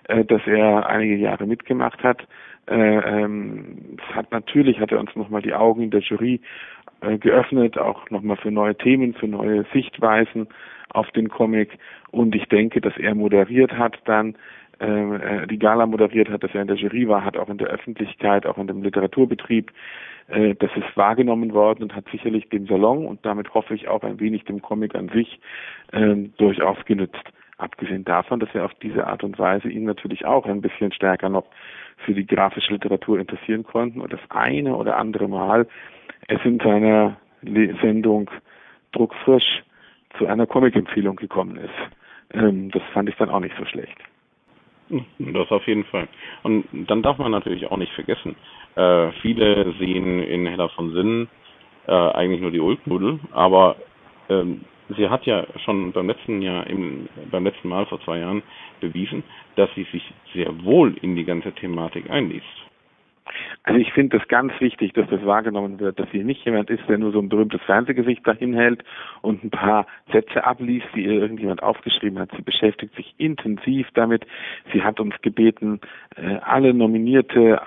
äh, 0.09 0.23
dass 0.25 0.45
er 0.45 0.87
einige 0.87 1.15
Jahre 1.15 1.47
mitgemacht 1.47 2.03
hat. 2.03 2.27
Äh, 2.67 2.75
ähm, 2.75 3.97
hat 4.13 4.31
natürlich, 4.31 4.79
hat 4.79 4.91
er 4.91 4.99
uns 4.99 5.15
nochmal 5.15 5.41
die 5.41 5.55
Augen 5.55 5.81
in 5.81 5.89
der 5.89 6.01
Jury 6.01 6.39
äh, 7.01 7.17
geöffnet, 7.17 7.79
auch 7.79 8.09
nochmal 8.11 8.37
für 8.37 8.51
neue 8.51 8.75
Themen, 8.75 9.15
für 9.15 9.27
neue 9.27 9.65
Sichtweisen 9.73 10.47
auf 10.89 11.09
den 11.11 11.29
Comic. 11.29 11.79
Und 12.11 12.35
ich 12.35 12.45
denke, 12.45 12.81
dass 12.81 12.95
er 12.97 13.15
moderiert 13.15 13.73
hat 13.73 13.97
dann, 14.05 14.35
äh, 14.79 15.47
die 15.47 15.59
Gala 15.59 15.85
moderiert 15.85 16.29
hat, 16.29 16.43
dass 16.43 16.53
er 16.53 16.61
in 16.61 16.67
der 16.67 16.77
Jury 16.77 17.07
war, 17.07 17.23
hat 17.23 17.37
auch 17.37 17.49
in 17.49 17.57
der 17.57 17.67
Öffentlichkeit, 17.67 18.45
auch 18.45 18.57
in 18.57 18.67
dem 18.67 18.83
Literaturbetrieb 18.83 19.71
äh, 20.29 20.55
das 20.55 20.71
ist 20.75 20.95
wahrgenommen 20.95 21.53
worden 21.53 21.83
und 21.83 21.95
hat 21.95 22.05
sicherlich 22.11 22.49
dem 22.49 22.67
Salon 22.67 23.05
und 23.05 23.25
damit 23.25 23.53
hoffe 23.53 23.73
ich 23.73 23.87
auch 23.87 24.03
ein 24.03 24.19
wenig 24.19 24.45
dem 24.45 24.61
Comic 24.61 24.95
an 24.95 25.09
sich 25.09 25.39
ähm, 25.91 26.33
durchaus 26.37 26.77
genützt. 26.85 27.23
Abgesehen 27.57 28.05
davon, 28.05 28.39
dass 28.39 28.53
wir 28.53 28.63
auf 28.63 28.73
diese 28.75 29.05
Art 29.05 29.23
und 29.23 29.37
Weise 29.37 29.67
ihn 29.67 29.83
natürlich 29.83 30.25
auch 30.25 30.45
ein 30.45 30.61
bisschen 30.61 30.93
stärker 30.93 31.27
noch 31.27 31.45
für 31.97 32.13
die 32.13 32.25
grafische 32.25 32.71
Literatur 32.71 33.19
interessieren 33.19 33.63
konnten 33.63 33.99
und 33.99 34.13
das 34.13 34.21
eine 34.29 34.75
oder 34.75 34.97
andere 34.97 35.27
Mal 35.27 35.67
es 36.27 36.39
in 36.45 36.59
seiner 36.59 37.17
Sendung 37.81 38.29
druckfrisch 38.91 39.63
zu 40.17 40.25
einer 40.25 40.47
Comic-Empfehlung 40.47 41.17
gekommen 41.17 41.57
ist. 41.57 42.33
Ähm, 42.33 42.71
das 42.71 42.83
fand 42.93 43.09
ich 43.09 43.15
dann 43.15 43.29
auch 43.29 43.39
nicht 43.39 43.55
so 43.57 43.65
schlecht. 43.65 43.97
Das 45.19 45.51
auf 45.51 45.67
jeden 45.67 45.83
Fall. 45.85 46.07
Und 46.43 46.65
dann 46.71 47.01
darf 47.03 47.17
man 47.17 47.31
natürlich 47.31 47.69
auch 47.69 47.77
nicht 47.77 47.93
vergessen, 47.93 48.35
äh, 48.75 49.11
viele 49.21 49.73
sehen 49.79 50.23
in 50.23 50.47
Hella 50.47 50.67
von 50.69 50.91
Sinnen 50.93 51.29
äh, 51.87 51.91
eigentlich 51.91 52.41
nur 52.41 52.51
die 52.51 52.59
Ulknudel, 52.59 53.19
aber 53.31 53.75
ähm, 54.29 54.61
sie 54.95 55.09
hat 55.09 55.25
ja 55.25 55.45
schon 55.65 55.91
beim 55.91 56.07
letzten 56.07 56.41
Jahr, 56.41 56.67
im, 56.67 57.07
beim 57.31 57.43
letzten 57.43 57.69
Mal 57.69 57.85
vor 57.85 58.01
zwei 58.01 58.19
Jahren 58.19 58.41
bewiesen, 58.79 59.23
dass 59.55 59.69
sie 59.75 59.83
sich 59.91 60.03
sehr 60.33 60.63
wohl 60.63 60.95
in 61.01 61.15
die 61.15 61.25
ganze 61.25 61.51
Thematik 61.53 62.09
einliest. 62.09 62.45
Also 63.69 63.81
ich 63.81 63.93
finde 63.93 64.17
es 64.17 64.27
ganz 64.27 64.51
wichtig, 64.61 64.93
dass 64.93 65.07
das 65.11 65.23
wahrgenommen 65.23 65.79
wird, 65.79 65.99
dass 65.99 66.09
sie 66.09 66.23
nicht 66.23 66.43
jemand 66.43 66.71
ist, 66.71 66.81
der 66.89 66.97
nur 66.97 67.11
so 67.11 67.19
ein 67.19 67.29
berühmtes 67.29 67.61
Fernsehgesicht 67.67 68.25
dahin 68.25 68.55
hält 68.55 68.83
und 69.21 69.43
ein 69.43 69.51
paar 69.51 69.85
Sätze 70.11 70.43
abliest, 70.43 70.87
die 70.95 71.05
ihr 71.05 71.21
irgendjemand 71.21 71.61
aufgeschrieben 71.61 72.17
hat. 72.17 72.31
Sie 72.35 72.41
beschäftigt 72.41 72.95
sich 72.95 73.13
intensiv 73.19 73.87
damit. 73.93 74.25
Sie 74.73 74.81
hat 74.81 74.99
uns 74.99 75.13
gebeten, 75.21 75.81
äh, 76.15 76.37
alle 76.41 76.73
Nominierte 76.73 77.61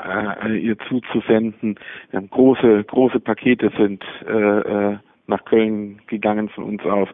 äh, 0.44 0.58
ihr 0.58 0.76
zuzusenden. 0.88 1.78
Wir 2.10 2.16
haben 2.16 2.30
große, 2.30 2.82
große 2.82 3.20
Pakete 3.20 3.70
sind 3.78 4.02
äh, 4.26 4.96
nach 5.28 5.44
Köln 5.44 6.00
gegangen 6.08 6.48
von 6.48 6.64
uns 6.64 6.84
aus. 6.84 7.10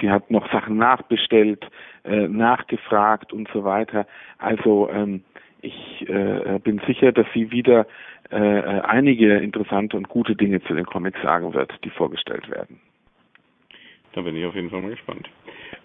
Sie 0.00 0.10
hat 0.10 0.32
noch 0.32 0.50
Sachen 0.50 0.78
nachbestellt, 0.78 1.64
nachgefragt 2.04 3.32
und 3.32 3.48
so 3.54 3.62
weiter. 3.62 4.04
Also 4.38 4.90
ähm, 4.90 5.22
ich 5.62 6.08
äh, 6.08 6.58
bin 6.62 6.80
sicher, 6.86 7.12
dass 7.12 7.26
sie 7.32 7.50
wieder 7.50 7.86
äh, 8.30 8.36
einige 8.36 9.38
interessante 9.38 9.96
und 9.96 10.08
gute 10.08 10.34
Dinge 10.36 10.62
zu 10.64 10.74
den 10.74 10.84
Comics 10.84 11.20
sagen 11.22 11.54
wird, 11.54 11.72
die 11.84 11.90
vorgestellt 11.90 12.50
werden. 12.50 12.80
Da 14.12 14.20
bin 14.20 14.36
ich 14.36 14.44
auf 14.44 14.54
jeden 14.54 14.70
Fall 14.70 14.82
mal 14.82 14.90
gespannt. 14.90 15.28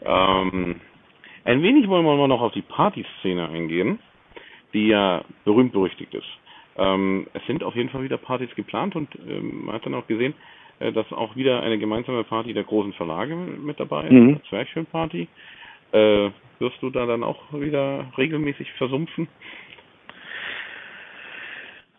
Ähm, 0.01 0.81
ein 1.45 1.61
wenig 1.61 1.87
wollen 1.87 2.05
wir 2.05 2.27
noch 2.27 2.41
auf 2.41 2.51
die 2.53 2.61
Partyszene 2.61 3.47
eingehen, 3.49 3.99
die 4.73 4.87
ja 4.87 5.23
berühmt 5.45 5.71
berüchtigt 5.71 6.13
ist. 6.13 6.27
Ähm, 6.77 7.27
es 7.33 7.45
sind 7.45 7.63
auf 7.63 7.75
jeden 7.75 7.89
Fall 7.89 8.03
wieder 8.03 8.17
Partys 8.17 8.53
geplant 8.55 8.95
und 8.95 9.09
ähm, 9.27 9.65
man 9.65 9.75
hat 9.75 9.85
dann 9.85 9.93
auch 9.93 10.07
gesehen, 10.07 10.33
äh, 10.79 10.91
dass 10.91 11.11
auch 11.13 11.35
wieder 11.35 11.61
eine 11.61 11.77
gemeinsame 11.77 12.23
Party 12.23 12.53
der 12.53 12.63
großen 12.63 12.93
Verlage 12.93 13.35
mit 13.35 13.79
dabei 13.79 14.05
ist, 14.05 14.11
mhm. 14.11 14.39
Zwerchfilm-Party. 14.49 15.27
Äh, 15.91 16.29
wirst 16.59 16.81
du 16.81 16.89
da 16.89 17.05
dann 17.05 17.23
auch 17.23 17.53
wieder 17.53 18.05
regelmäßig 18.17 18.71
versumpfen? 18.73 19.27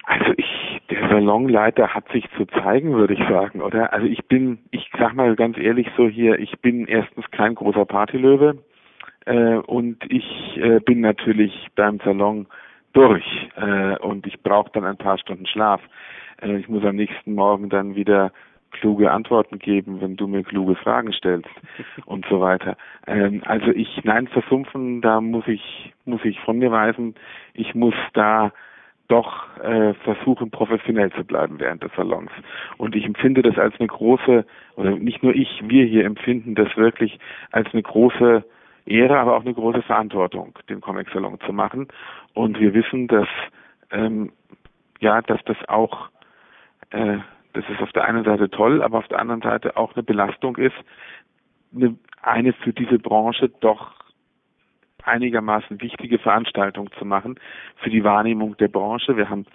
Also 0.09 0.33
ich, 0.39 0.81
der 0.89 1.07
Salonleiter 1.11 1.95
hat 1.95 2.11
sich 2.13 2.25
zu 2.39 2.47
zeigen, 2.47 2.95
würde 2.95 3.13
ich 3.13 3.21
sagen, 3.29 3.61
oder? 3.61 3.93
Also 3.93 4.07
ich 4.07 4.25
bin, 4.25 4.59
ich 4.71 4.91
sag 4.99 5.13
mal 5.13 5.37
ganz 5.37 5.59
ehrlich 5.59 5.87
so 5.99 6.09
hier, 6.09 6.39
ich 6.39 6.59
bin 6.61 6.87
erstens 6.87 7.31
kein 7.31 7.55
großer 7.55 7.85
Partylöwe 7.85 8.57
äh, 9.27 9.57
und 9.57 9.99
ich 10.11 10.57
äh, 10.57 10.81
bin 10.81 11.03
natürlich 11.03 11.69
beim 11.77 12.01
Salon 12.03 12.47
durch 12.95 13.51
äh, 13.57 13.99
und 13.99 14.27
ich 14.27 14.43
brauche 14.43 14.71
dann 14.73 14.85
ein 14.85 14.97
paar 14.97 15.19
Stunden 15.19 15.45
Schlaf. 15.45 15.83
Äh, 16.41 16.57
ich 16.57 16.71
muss 16.71 16.83
am 16.87 16.97
nächsten 16.97 17.35
Morgen 17.35 17.69
dann 17.69 17.95
wieder 17.95 18.33
kluge 18.71 19.11
Antworten 19.11 19.59
geben, 19.59 20.01
wenn 20.01 20.17
du 20.17 20.27
mir 20.27 20.43
kluge 20.43 20.75
Fragen 20.75 21.13
stellst 21.13 21.51
und 22.07 22.25
so 22.31 22.41
weiter. 22.41 22.79
Ähm, 23.07 23.43
also 23.45 23.73
ich, 23.73 24.05
nein, 24.05 24.27
versumpfen, 24.27 25.03
da 25.03 25.21
muss 25.21 25.47
ich, 25.49 25.93
muss 26.07 26.25
ich 26.25 26.41
von 26.41 26.59
mir 26.59 26.71
weisen. 26.71 27.15
Ich 27.53 27.75
muss 27.75 27.95
da 28.15 28.53
doch 29.09 29.59
äh, 29.61 29.95
versuchen, 30.05 30.51
professionell 30.51 31.11
zu 31.13 31.25
bleiben 31.25 31.59
während 31.59 31.83
des 31.83 31.91
Salons. 31.97 32.31
Und 32.77 32.95
ich 32.95 33.05
empfinde 33.05 33.43
das 33.43 33.59
als 33.59 33.75
eine 33.79 33.89
große, 33.89 34.45
oder 34.77 34.91
nicht 34.91 35.23
nur 35.23 35.35
ich, 35.35 35.63
wir 35.67 35.85
hier 35.87 36.05
empfinden 36.05 36.55
das 36.55 36.77
wirklich 36.77 37.19
als 37.51 37.69
eine 37.73 37.83
große 37.83 38.45
Ehre, 38.87 39.19
aber 39.19 39.37
auch 39.37 39.45
eine 39.45 39.55
große 39.55 39.83
Verantwortung, 39.83 40.59
den 40.69 40.81
Comic-Salon 40.81 41.41
zu 41.45 41.53
machen. 41.53 41.89
Und 42.35 42.61
wir 42.61 42.75
wissen, 42.75 43.09
dass 43.09 43.29
ähm, 43.91 44.33
ja, 45.01 45.23
dass 45.23 45.43
das 45.45 45.57
auch 45.69 46.11
äh, 46.91 47.19
das 47.53 47.65
ist 47.69 47.81
auf 47.83 47.93
der 47.93 48.05
einen 48.05 48.25
Seite 48.25 48.51
toll, 48.51 48.83
aber 48.83 48.99
auf 48.99 49.09
der 49.09 49.19
anderen 49.19 49.43
Seite 49.43 49.77
auch 49.77 49.95
eine 49.95 50.03
Belastung 50.03 50.57
ist, 50.57 50.77
eine, 51.75 51.97
eine 52.23 52.53
für 52.53 52.73
diese 52.73 52.99
Branche 52.99 53.49
doch 53.61 53.98
einigermaßen 55.09 55.81
wichtige 55.81 56.19
Veranstaltung 56.19 56.91
zu 56.99 57.05
machen 57.05 57.39
für 57.77 57.91
die 57.91 58.05
Wahrnehmung 58.05 58.57
der 58.59 58.69
Branche. 58.69 59.17
Wir 59.17 59.29
haben 59.29 59.47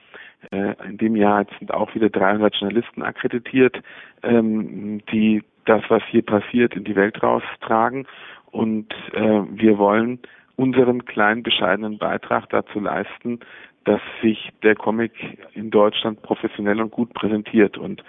äh, 0.52 0.74
in 0.88 0.98
dem 0.98 1.16
Jahr 1.16 1.42
jetzt 1.42 1.58
sind 1.60 1.74
auch 1.74 1.94
wieder 1.96 2.10
300 2.10 2.56
Journalisten 2.56 3.02
akkreditiert, 3.02 3.82
ähm, 4.24 5.02
die 5.12 5.44
das, 5.66 5.82
was 5.88 6.04
hier 6.10 6.24
passiert, 6.24 6.76
in 6.76 6.84
die 6.84 6.96
Welt 6.96 7.22
raustragen. 7.24 8.06
Und 8.52 8.94
äh, 9.14 9.42
wir 9.50 9.78
wollen 9.78 10.20
unseren 10.56 11.06
kleinen 11.06 11.44
bescheidenen 11.44 11.98
Beitrag 11.98 12.50
dazu 12.50 12.80
leisten, 12.80 13.40
dass 13.86 14.02
sich 14.22 14.50
der 14.62 14.76
Comic 14.76 15.12
in 15.54 15.72
Deutschland 15.72 16.22
professionell 16.22 16.82
und 16.82 16.92
gut 16.92 17.14
präsentiert. 17.14 17.78
Und 17.78 18.04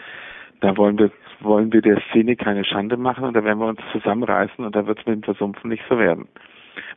da 0.60 0.76
wollen 0.76 0.98
wir 0.98 1.10
wollen 1.40 1.72
wir 1.72 1.82
der 1.82 2.00
Szene 2.10 2.36
keine 2.36 2.64
Schande 2.64 2.96
machen 2.96 3.24
und 3.24 3.34
da 3.34 3.44
werden 3.44 3.58
wir 3.58 3.66
uns 3.66 3.80
zusammenreißen 3.92 4.64
und 4.64 4.74
da 4.74 4.86
wird 4.86 4.98
es 4.98 5.06
mit 5.06 5.16
dem 5.16 5.22
Versumpfen 5.22 5.68
nicht 5.68 5.84
so 5.88 5.98
werden. 5.98 6.28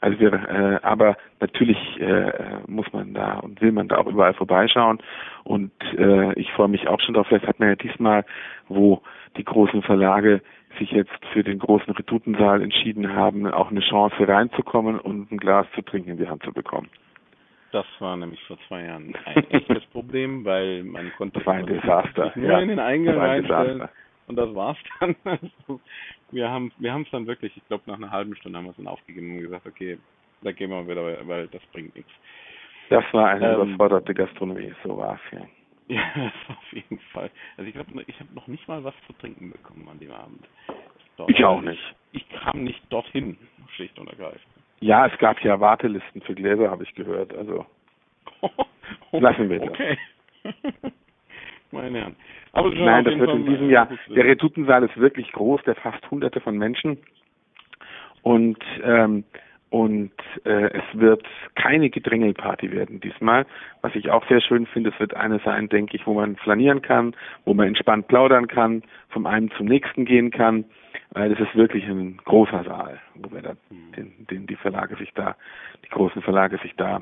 Also 0.02 0.20
wir, 0.20 0.34
äh, 0.34 0.80
aber 0.84 1.18
natürlich 1.40 1.78
äh, 2.00 2.32
muss 2.68 2.92
man 2.94 3.14
da 3.14 3.40
und 3.40 3.62
will 3.62 3.72
man 3.72 3.88
da 3.88 3.98
auch 3.98 4.08
überall 4.08 4.34
vorbeischauen. 4.34 5.00
Und 5.44 5.72
äh, 5.98 6.34
ich 6.34 6.52
freue 6.54 6.68
mich 6.68 6.88
auch 6.88 7.00
schon 7.02 7.14
darauf. 7.14 7.28
Vielleicht 7.28 7.48
hat 7.48 7.60
man 7.60 7.70
ja 7.70 7.76
diesmal, 7.76 8.26
wo 8.68 9.02
die 9.38 9.44
großen 9.44 9.82
Verlage 9.82 10.42
sich 10.80 10.92
jetzt 10.92 11.26
für 11.34 11.44
den 11.44 11.60
großen 11.60 11.94
Retutensaal 11.94 12.62
entschieden 12.62 13.16
haben, 13.16 13.48
auch 13.48 13.72
eine 13.72 13.80
Chance 13.80 14.28
reinzukommen 14.28 15.00
und 15.00 15.32
ein 15.32 15.38
Glas 15.38 15.66
zu 15.74 15.82
trinken 15.82 16.12
in 16.12 16.18
die 16.18 16.28
Hand 16.28 16.44
zu 16.44 16.52
bekommen. 16.52 16.90
Das 17.72 17.86
war 18.00 18.16
nämlich 18.16 18.42
vor 18.44 18.58
zwei 18.68 18.86
Jahren 18.86 19.14
ein 19.26 19.50
echtes 19.50 19.86
Problem, 19.92 20.46
weil 20.46 20.84
man 20.84 21.12
konnte 21.18 21.40
das 21.40 21.48
war 21.48 21.56
ein 21.56 21.66
Desaster. 21.66 22.32
nur 22.36 22.50
ja, 22.50 22.60
in 22.60 22.70
den 22.70 22.80
Eingang 22.80 23.18
reinstellen 23.18 23.90
und 24.28 24.36
das 24.36 24.54
war's 24.54 24.78
dann. 25.00 25.16
Wir 26.32 26.50
haben 26.50 26.72
wir 26.78 26.94
haben 26.94 27.04
es 27.04 27.12
dann 27.12 27.28
wirklich, 27.28 27.56
ich 27.56 27.68
glaube 27.68 27.84
nach 27.88 27.98
einer 27.98 28.12
halben 28.12 28.36
Stunde 28.36 28.58
haben 28.58 28.66
wir 28.66 28.72
es 28.72 28.78
dann 28.78 28.88
aufgegeben 28.88 29.36
und 29.36 29.42
gesagt, 29.42 29.66
okay, 29.66 29.98
da 30.42 30.52
gehen 30.52 30.70
wir 30.70 30.88
wieder, 30.88 31.28
weil 31.28 31.48
das 31.48 31.62
bringt 31.72 31.96
nichts. 31.96 32.12
Das 32.90 33.04
war 33.12 33.30
eine 33.30 33.54
ähm, 33.54 33.62
überforderte 33.62 34.14
Gastronomie, 34.14 34.74
so 34.84 34.98
war 34.98 35.20
es 35.26 35.40
ja. 35.40 35.46
Ja, 35.90 36.32
auf 36.50 36.74
jeden 36.74 37.00
Fall. 37.14 37.32
Also 37.56 37.70
ich 37.70 37.74
glaube, 37.74 38.04
ich 38.08 38.20
habe 38.20 38.34
noch 38.36 38.48
nicht 38.48 38.68
mal 38.68 38.84
was 38.84 38.94
zu 39.06 39.14
trinken 39.14 39.52
bekommen 39.52 39.88
an 39.90 40.00
dem 40.00 40.12
Abend. 40.12 40.46
Dort, 41.16 41.30
ich 41.30 41.44
auch 41.46 41.62
nicht. 41.62 41.82
Ich, 42.12 42.26
ich 42.30 42.40
kam 42.40 42.64
nicht 42.66 42.82
dorthin, 42.90 43.38
schlicht 43.76 43.98
und 43.98 44.10
ergreifend. 44.10 44.42
Ja, 44.82 45.08
es 45.08 45.18
gab 45.18 45.42
ja 45.44 45.60
Wartelisten 45.60 46.22
für 46.22 46.36
Gläser, 46.36 46.70
habe 46.70 46.84
ich 46.84 46.94
gehört. 46.94 47.34
Also 47.36 47.66
lassen 49.14 49.50
wir 49.50 49.60
das. 49.60 49.70
Okay. 49.70 49.98
meine 51.72 52.00
Herren. 52.00 52.16
Nein, 52.64 53.06
das 53.06 53.18
wird 53.20 53.32
in 53.32 53.46
diesem 53.46 53.70
Jahr, 53.70 53.90
der 54.10 54.26
Redutensaal 54.26 54.84
ist 54.84 54.98
wirklich 54.98 55.32
groß, 55.32 55.62
der 55.64 55.76
fasst 55.76 56.10
hunderte 56.10 56.40
von 56.40 56.58
Menschen. 56.58 56.98
Und 58.24 58.58
ähm, 58.84 59.24
und 59.70 60.14
äh, 60.46 60.70
es 60.72 60.84
wird 60.94 61.26
keine 61.56 61.90
Gedrängelparty 61.90 62.72
werden 62.72 63.02
diesmal, 63.02 63.46
was 63.82 63.94
ich 63.96 64.10
auch 64.10 64.26
sehr 64.30 64.40
schön 64.40 64.66
finde. 64.66 64.92
Es 64.92 65.00
wird 65.00 65.14
eine 65.14 65.40
sein, 65.40 65.68
denke 65.68 65.98
ich, 65.98 66.08
wo 66.08 66.14
man 66.14 66.38
flanieren 66.38 66.82
kann, 66.82 67.16
wo 67.44 67.54
man 67.54 67.68
entspannt 67.68 68.08
plaudern 68.08 68.48
kann, 68.48 68.84
vom 69.10 69.26
einen 69.26 69.52
zum 69.52 69.66
nächsten 69.66 70.06
gehen 70.06 70.32
kann, 70.32 70.64
weil 71.12 71.34
es 71.34 71.40
ist 71.40 71.54
wirklich 71.56 71.86
ein 71.86 72.18
großer 72.24 72.64
Saal, 72.64 73.02
wo 73.16 73.30
wir 73.32 73.42
da, 73.42 73.54
den, 73.98 74.14
den 74.32 74.48
die 74.48 74.56
Verlage 74.56 74.96
sich 74.96 75.12
da, 75.16 75.36
die 75.84 75.90
großen 75.90 76.22
Verlage 76.22 76.58
sich 76.60 76.74
da 76.78 77.02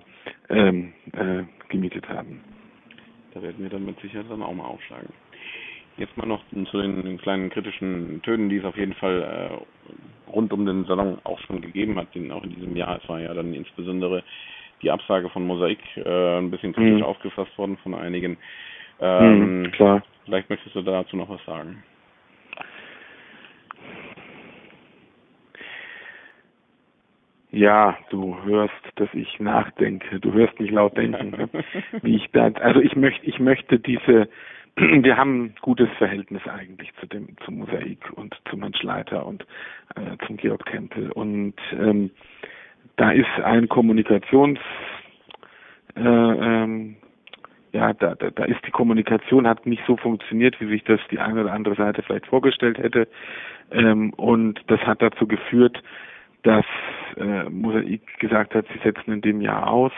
ähm, 0.50 0.94
äh, 1.14 1.44
gemietet 1.70 2.10
haben. 2.10 2.42
Da 3.36 3.44
werden 3.44 3.58
wir 3.60 3.70
dann 3.70 3.86
mit 3.86 4.00
Sicherheit 4.00 4.26
dann 4.30 4.42
auch 4.42 4.54
mal 4.54 4.66
aufschlagen. 4.66 5.10
Jetzt 5.98 6.18
mal 6.18 6.28
noch 6.28 6.42
zu 6.72 6.82
den 6.82 7.18
kleinen 7.20 7.50
kritischen 7.50 8.22
Tönen, 8.22 8.50
die 8.50 8.58
es 8.58 8.66
auf 8.66 8.78
jeden 8.78 8.96
Fall 8.96 9.22
äh, 9.22 10.32
rund 10.32 10.52
um 10.52 10.66
den 10.66 10.84
Salon 10.86 11.20
auch 11.24 11.40
schon 11.42 11.62
gegeben 11.62 11.98
hat, 11.98 12.14
den 12.14 12.32
auch 12.32 12.44
in 12.44 12.54
diesem 12.54 12.76
Jahr. 12.76 13.00
Es 13.02 13.08
war 13.08 13.22
ja 13.22 13.34
dann 13.34 13.54
insbesondere 13.54 14.24
die 14.82 14.92
Absage 14.92 15.30
von 15.30 15.48
Mosaik 15.48 15.80
äh, 15.96 16.38
ein 16.38 16.52
bisschen 16.52 16.74
kritisch 16.74 17.00
mhm. 17.00 17.04
aufgefasst 17.04 17.58
worden 17.58 17.78
von 17.78 17.94
einigen. 17.94 18.38
Ähm, 19.00 19.62
mhm, 19.62 19.72
klar. 19.72 20.04
Vielleicht 20.26 20.50
möchtest 20.50 20.76
du 20.76 20.82
dazu 20.82 21.16
noch 21.16 21.30
was 21.30 21.44
sagen. 21.46 21.84
Ja, 27.52 27.98
du 28.10 28.36
hörst, 28.44 28.74
dass 28.96 29.08
ich 29.14 29.40
nachdenke. 29.40 30.20
Du 30.20 30.34
hörst 30.34 30.60
mich 30.60 30.72
laut 30.72 30.98
denken, 30.98 31.30
ne? 31.32 31.50
wie 32.02 32.18
ich 32.18 32.30
da. 32.34 32.48
Also 32.48 32.82
ich 32.82 32.98
möchte, 32.98 33.26
ich 33.26 33.40
möchte 33.40 33.80
diese 33.80 34.28
wir 34.78 35.18
haben 35.18 35.46
ein 35.46 35.56
gutes 35.62 35.90
Verhältnis 35.98 36.42
eigentlich 36.48 36.94
zu 37.00 37.08
dem 37.08 37.36
zum 37.46 37.60
Mosaik 37.60 38.12
und 38.16 38.36
zum 38.50 38.60
Menschleiter 38.60 39.26
und 39.26 39.46
äh, 39.96 40.18
zum 40.26 40.38
Georg 40.38 40.66
Tempel 40.66 41.12
und 41.12 41.56
ähm, 41.72 42.12
da 42.98 43.12
ist 43.12 43.30
ein 43.44 43.70
Kommunikations 43.70 44.60
äh, 45.96 46.02
ähm, 46.02 46.98
ja, 47.76 47.92
da, 47.94 48.16
da, 48.16 48.30
da 48.32 48.46
ist 48.46 48.66
die 48.66 48.72
Kommunikation 48.72 49.46
hat 49.48 49.66
nicht 49.66 49.84
so 49.86 49.98
funktioniert, 49.98 50.60
wie 50.62 50.68
sich 50.68 50.84
das 50.86 51.02
die 51.12 51.20
eine 51.20 51.42
oder 51.42 51.52
andere 51.52 51.76
Seite 51.76 52.02
vielleicht 52.04 52.28
vorgestellt 52.28 52.78
hätte. 52.78 53.08
Ähm, 53.70 54.14
und 54.14 54.62
das 54.68 54.80
hat 54.82 55.02
dazu 55.02 55.28
geführt, 55.28 55.84
dass 56.44 56.66
äh, 57.18 57.50
Mosaik 57.50 58.18
gesagt 58.20 58.56
hat, 58.56 58.66
sie 58.72 58.80
setzen 58.80 59.12
in 59.12 59.22
dem 59.22 59.42
Jahr 59.42 59.70
aus. 59.70 59.92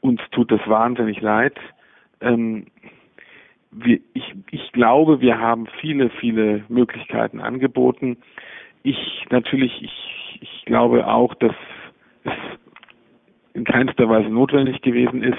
Uns 0.00 0.20
tut 0.30 0.52
das 0.52 0.60
wahnsinnig 0.66 1.20
leid. 1.20 1.58
Ähm, 2.20 2.66
wir, 3.72 4.00
ich, 4.12 4.34
ich 4.50 4.72
glaube, 4.72 5.20
wir 5.20 5.38
haben 5.38 5.66
viele, 5.80 6.10
viele 6.10 6.64
Möglichkeiten 6.68 7.40
angeboten. 7.40 8.18
Ich 8.82 9.26
natürlich, 9.30 9.82
ich, 9.82 10.38
ich 10.40 10.64
glaube 10.66 11.06
auch, 11.06 11.34
dass 11.34 11.54
es 12.24 12.32
in 13.54 13.64
keinster 13.64 14.08
Weise 14.08 14.28
notwendig 14.28 14.82
gewesen 14.82 15.22
ist, 15.22 15.38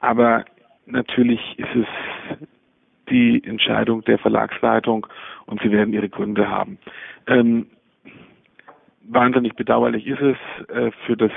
aber 0.00 0.44
natürlich 0.86 1.40
ist 1.58 1.74
es 1.74 1.86
die 3.08 3.42
Entscheidung 3.44 4.04
der 4.04 4.18
Verlagsleitung 4.18 5.06
und 5.46 5.60
sie 5.62 5.70
werden 5.70 5.92
ihre 5.92 6.08
Gründe 6.08 6.48
haben. 6.48 6.78
Ähm, 7.26 7.66
wahnsinnig 9.02 9.54
bedauerlich 9.54 10.06
ist 10.06 10.20
es 10.20 10.36
äh, 10.68 10.90
für 11.06 11.16
das 11.16 11.32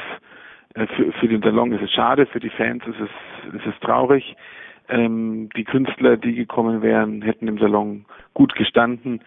äh, 0.75 0.87
für, 0.87 1.11
für 1.13 1.27
den 1.27 1.41
Salon 1.41 1.71
ist 1.71 1.81
es 1.81 1.91
schade, 1.91 2.25
für 2.27 2.39
die 2.39 2.49
Fans 2.49 2.83
ist 2.85 2.99
es 2.99 3.53
ist 3.55 3.65
es 3.65 3.79
traurig. 3.81 4.35
Ähm, 4.89 5.49
die 5.55 5.63
Künstler, 5.63 6.17
die 6.17 6.35
gekommen 6.35 6.81
wären, 6.81 7.21
hätten 7.21 7.47
im 7.47 7.57
Salon 7.57 8.05
gut 8.33 8.55
gestanden. 8.55 9.21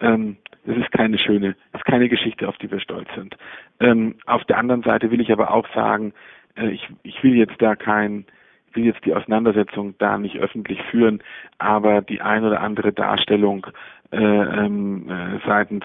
Ähm, 0.00 0.36
das 0.64 0.76
ist 0.76 0.92
keine 0.92 1.18
schöne, 1.18 1.56
das 1.72 1.80
ist 1.80 1.86
keine 1.86 2.08
Geschichte, 2.08 2.48
auf 2.48 2.56
die 2.58 2.70
wir 2.70 2.80
stolz 2.80 3.08
sind. 3.14 3.36
Ähm, 3.80 4.16
auf 4.26 4.44
der 4.44 4.58
anderen 4.58 4.82
Seite 4.82 5.10
will 5.10 5.20
ich 5.20 5.32
aber 5.32 5.52
auch 5.52 5.66
sagen, 5.74 6.12
äh, 6.56 6.68
ich, 6.68 6.88
ich 7.02 7.22
will 7.22 7.34
jetzt 7.34 7.60
da 7.60 7.74
kein, 7.74 8.24
will 8.72 8.84
jetzt 8.84 9.04
die 9.04 9.14
Auseinandersetzung 9.14 9.94
da 9.98 10.18
nicht 10.18 10.38
öffentlich 10.38 10.80
führen, 10.90 11.22
aber 11.58 12.00
die 12.00 12.20
ein 12.20 12.44
oder 12.44 12.60
andere 12.60 12.92
Darstellung 12.92 13.66
äh, 14.12 14.16
ähm, 14.16 15.10
äh, 15.10 15.38
seitens 15.46 15.84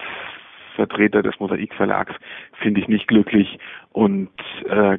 Vertreter 0.76 1.22
des 1.22 1.38
Mosaikverlags 1.40 2.14
finde 2.62 2.80
ich 2.80 2.88
nicht 2.88 3.08
glücklich 3.08 3.58
und 3.92 4.30
äh, 4.68 4.98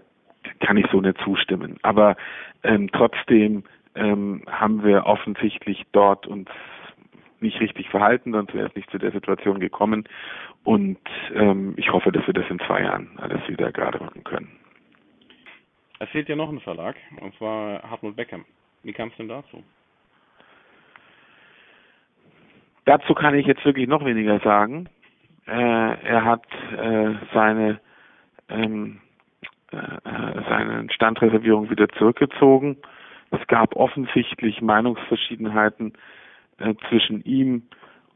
kann 0.60 0.78
ich 0.78 0.88
so 0.92 1.00
nicht 1.00 1.18
zustimmen. 1.24 1.78
Aber 1.84 2.18
ähm, 2.64 2.90
trotzdem 2.92 3.64
ähm, 3.96 4.44
haben 4.48 4.84
wir 4.84 5.06
offensichtlich 5.06 5.86
dort 5.92 6.28
uns 6.28 6.50
nicht 7.42 7.60
richtig 7.60 7.90
verhalten, 7.90 8.34
sonst 8.34 8.54
wäre 8.54 8.68
es 8.68 8.76
nicht 8.76 8.90
zu 8.90 8.98
der 8.98 9.12
Situation 9.12 9.60
gekommen. 9.60 10.08
Und 10.64 11.00
ähm, 11.34 11.74
ich 11.78 11.92
hoffe, 11.92 12.12
dass 12.12 12.26
wir 12.28 12.34
das 12.34 12.50
in 12.50 12.60
zwei 12.60 12.82
Jahren 12.84 13.18
alles 13.18 13.48
wieder 13.48 13.72
gerade 13.72 14.00
rücken 14.02 14.24
können. 14.24 14.52
Es 16.00 16.10
fehlt 16.10 16.30
ja 16.30 16.36
noch 16.36 16.50
ein 16.50 16.60
Verlag, 16.60 16.96
und 17.20 17.36
zwar 17.36 17.82
Hartmut 17.84 18.16
Beckham. 18.16 18.46
Wie 18.84 18.94
kam 18.94 19.10
es 19.10 19.18
denn 19.18 19.28
dazu? 19.28 19.64
Dazu 22.86 23.14
kann 23.14 23.36
ich 23.36 23.46
jetzt 23.46 23.64
wirklich 23.66 23.88
noch 23.88 24.04
weniger 24.06 24.40
sagen. 24.40 24.90
Äh, 25.46 25.52
er 25.52 26.24
hat 26.26 26.46
äh, 26.78 27.14
seine 27.34 27.80
ähm, 28.50 29.02
äh, 29.72 29.78
äh 29.78 30.44
seine 30.50 30.88
Standreservierung 30.92 31.70
wieder 31.70 31.88
zurückgezogen 31.90 32.78
es 33.32 33.48
gab 33.48 33.76
offensichtlich 33.76 34.62
Meinungsverschiedenheiten 34.62 35.94
äh, 36.58 36.74
zwischen 36.90 37.24
ihm 37.24 37.64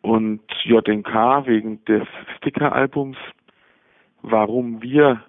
und 0.01 0.41
JNK 0.63 1.45
wegen 1.45 1.83
des 1.85 2.03
Sticker-Albums. 2.37 3.17
Warum 4.21 4.81
wir 4.81 5.23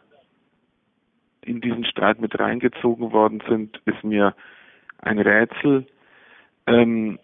in 1.42 1.60
diesen 1.60 1.84
Streit 1.84 2.20
mit 2.20 2.38
reingezogen 2.38 3.12
worden 3.12 3.42
sind, 3.48 3.80
ist 3.84 4.02
mir 4.02 4.34
ein 4.98 5.18
Rätsel. 5.18 5.86
Ähm, 6.66 7.18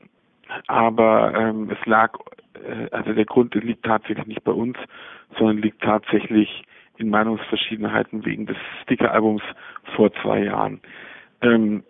aber 0.66 1.34
ähm, 1.34 1.70
es 1.70 1.86
lag, 1.86 2.18
äh, 2.54 2.88
also 2.90 3.12
der 3.12 3.24
Grund 3.24 3.54
liegt 3.54 3.84
tatsächlich 3.84 4.26
nicht 4.26 4.44
bei 4.44 4.52
uns, 4.52 4.76
sondern 5.38 5.58
liegt 5.58 5.82
tatsächlich 5.82 6.64
in 6.98 7.08
Meinungsverschiedenheiten 7.08 8.24
wegen 8.26 8.46
des 8.46 8.58
Sticker-Albums 8.82 9.42
vor 9.96 10.12
zwei 10.22 10.44
Jahren. 10.44 10.80
Ähm, 11.40 11.82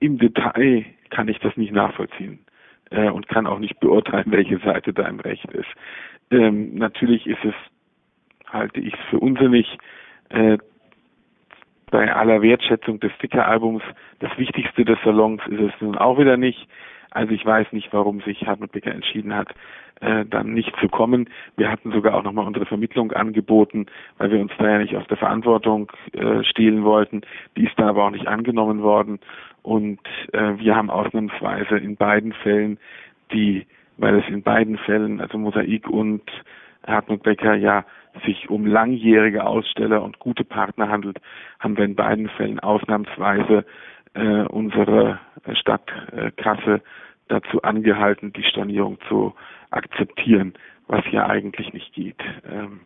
im 0.00 0.18
Detail 0.18 0.84
kann 1.10 1.28
ich 1.28 1.38
das 1.38 1.56
nicht 1.56 1.72
nachvollziehen 1.72 2.38
äh, 2.90 3.08
und 3.08 3.28
kann 3.28 3.46
auch 3.46 3.58
nicht 3.58 3.78
beurteilen, 3.80 4.26
welche 4.28 4.58
Seite 4.58 4.92
da 4.92 5.06
im 5.06 5.20
Recht 5.20 5.50
ist. 5.52 5.68
Ähm, 6.30 6.74
natürlich 6.74 7.26
ist 7.26 7.44
es, 7.44 7.54
halte 8.50 8.80
ich 8.80 8.94
es 8.94 9.00
für 9.10 9.18
unsinnig, 9.18 9.78
äh, 10.30 10.58
bei 11.90 12.12
aller 12.12 12.42
Wertschätzung 12.42 12.98
des 12.98 13.12
Sticker-Albums, 13.12 13.82
das 14.18 14.36
Wichtigste 14.36 14.84
des 14.84 14.98
Salons 15.04 15.40
ist 15.46 15.60
es 15.60 15.80
nun 15.80 15.96
auch 15.96 16.18
wieder 16.18 16.36
nicht. 16.36 16.66
Also 17.12 17.32
ich 17.32 17.46
weiß 17.46 17.68
nicht, 17.70 17.92
warum 17.92 18.20
sich 18.22 18.44
Hartmut 18.44 18.72
Becker 18.72 18.90
entschieden 18.90 19.32
hat, 19.32 19.54
äh, 20.00 20.24
dann 20.24 20.52
nicht 20.52 20.74
zu 20.80 20.88
kommen. 20.88 21.30
Wir 21.56 21.70
hatten 21.70 21.92
sogar 21.92 22.16
auch 22.16 22.24
nochmal 22.24 22.48
unsere 22.48 22.66
Vermittlung 22.66 23.12
angeboten, 23.12 23.86
weil 24.18 24.32
wir 24.32 24.40
uns 24.40 24.50
da 24.58 24.68
ja 24.68 24.78
nicht 24.78 24.96
aus 24.96 25.06
der 25.06 25.16
Verantwortung 25.16 25.92
äh, 26.12 26.42
stehlen 26.42 26.82
wollten. 26.82 27.22
Die 27.56 27.64
ist 27.64 27.78
dann 27.78 27.86
aber 27.86 28.04
auch 28.04 28.10
nicht 28.10 28.26
angenommen 28.26 28.82
worden. 28.82 29.20
Und 29.64 30.00
äh, 30.34 30.58
wir 30.58 30.76
haben 30.76 30.90
ausnahmsweise 30.90 31.78
in 31.78 31.96
beiden 31.96 32.34
Fällen 32.34 32.78
die, 33.32 33.66
weil 33.96 34.18
es 34.18 34.28
in 34.28 34.42
beiden 34.42 34.76
Fällen, 34.76 35.22
also 35.22 35.38
Mosaik 35.38 35.88
und 35.88 36.22
Hartmut 36.86 37.22
Becker 37.22 37.54
ja 37.54 37.86
sich 38.26 38.50
um 38.50 38.66
langjährige 38.66 39.46
Aussteller 39.46 40.02
und 40.02 40.18
gute 40.18 40.44
Partner 40.44 40.90
handelt, 40.90 41.18
haben 41.60 41.78
wir 41.78 41.86
in 41.86 41.94
beiden 41.94 42.28
Fällen 42.28 42.60
ausnahmsweise 42.60 43.64
äh, 44.12 44.42
unsere 44.42 45.18
Stadtkasse 45.54 46.82
dazu 47.28 47.62
angehalten, 47.62 48.34
die 48.34 48.44
Stornierung 48.44 48.98
zu 49.08 49.34
akzeptieren, 49.70 50.52
was 50.88 51.04
ja 51.10 51.26
eigentlich 51.26 51.72
nicht 51.72 51.94
geht. 51.94 52.22
Ähm, 52.46 52.80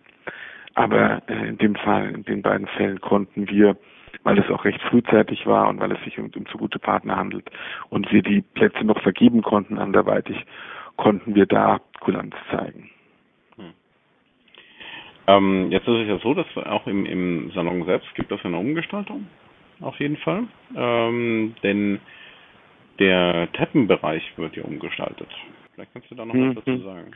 aber 0.74 1.22
äh, 1.28 1.48
in 1.48 1.58
dem 1.58 1.74
Fall, 1.74 2.10
in 2.14 2.22
den 2.22 2.42
beiden 2.42 2.68
Fällen 2.68 3.00
konnten 3.00 3.48
wir, 3.48 3.76
weil 4.22 4.38
es 4.38 4.50
auch 4.50 4.64
recht 4.64 4.80
frühzeitig 4.82 5.46
war 5.46 5.68
und 5.68 5.80
weil 5.80 5.92
es 5.92 6.02
sich 6.04 6.18
um, 6.18 6.30
um 6.34 6.46
zu 6.46 6.58
gute 6.58 6.78
Partner 6.78 7.16
handelt 7.16 7.50
und 7.90 8.10
wir 8.12 8.22
die 8.22 8.42
Plätze 8.42 8.84
noch 8.84 9.00
vergeben 9.02 9.42
konnten 9.42 9.78
anderweitig, 9.78 10.36
konnten 10.96 11.34
wir 11.34 11.46
da 11.46 11.80
Kulanz 12.00 12.34
zeigen. 12.50 12.90
Hm. 13.56 13.72
Ähm, 15.26 15.70
jetzt 15.70 15.86
ist 15.88 16.02
es 16.02 16.08
ja 16.08 16.18
so, 16.18 16.34
dass 16.34 16.46
auch 16.56 16.86
im, 16.86 17.06
im 17.06 17.50
Salon 17.52 17.84
selbst 17.84 18.14
gibt 18.14 18.32
es 18.32 18.44
eine 18.44 18.58
Umgestaltung, 18.58 19.26
auf 19.80 19.98
jeden 20.00 20.16
Fall. 20.18 20.44
Ähm, 20.76 21.54
denn 21.62 22.00
der 22.98 23.48
Treppenbereich 23.52 24.36
wird 24.36 24.56
ja 24.56 24.64
umgestaltet. 24.64 25.28
Vielleicht 25.74 25.92
kannst 25.92 26.10
du 26.10 26.14
da 26.16 26.24
noch 26.24 26.34
mhm. 26.34 26.56
was 26.56 26.64
dazu 26.64 26.78
sagen. 26.78 27.12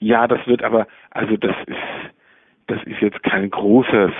Ja, 0.00 0.26
das 0.26 0.44
wird 0.46 0.62
aber, 0.62 0.86
also 1.10 1.36
das 1.36 1.54
ist, 1.66 1.76
das 2.66 2.82
ist 2.84 3.00
jetzt 3.00 3.22
kein 3.22 3.50
großes, 3.50 4.12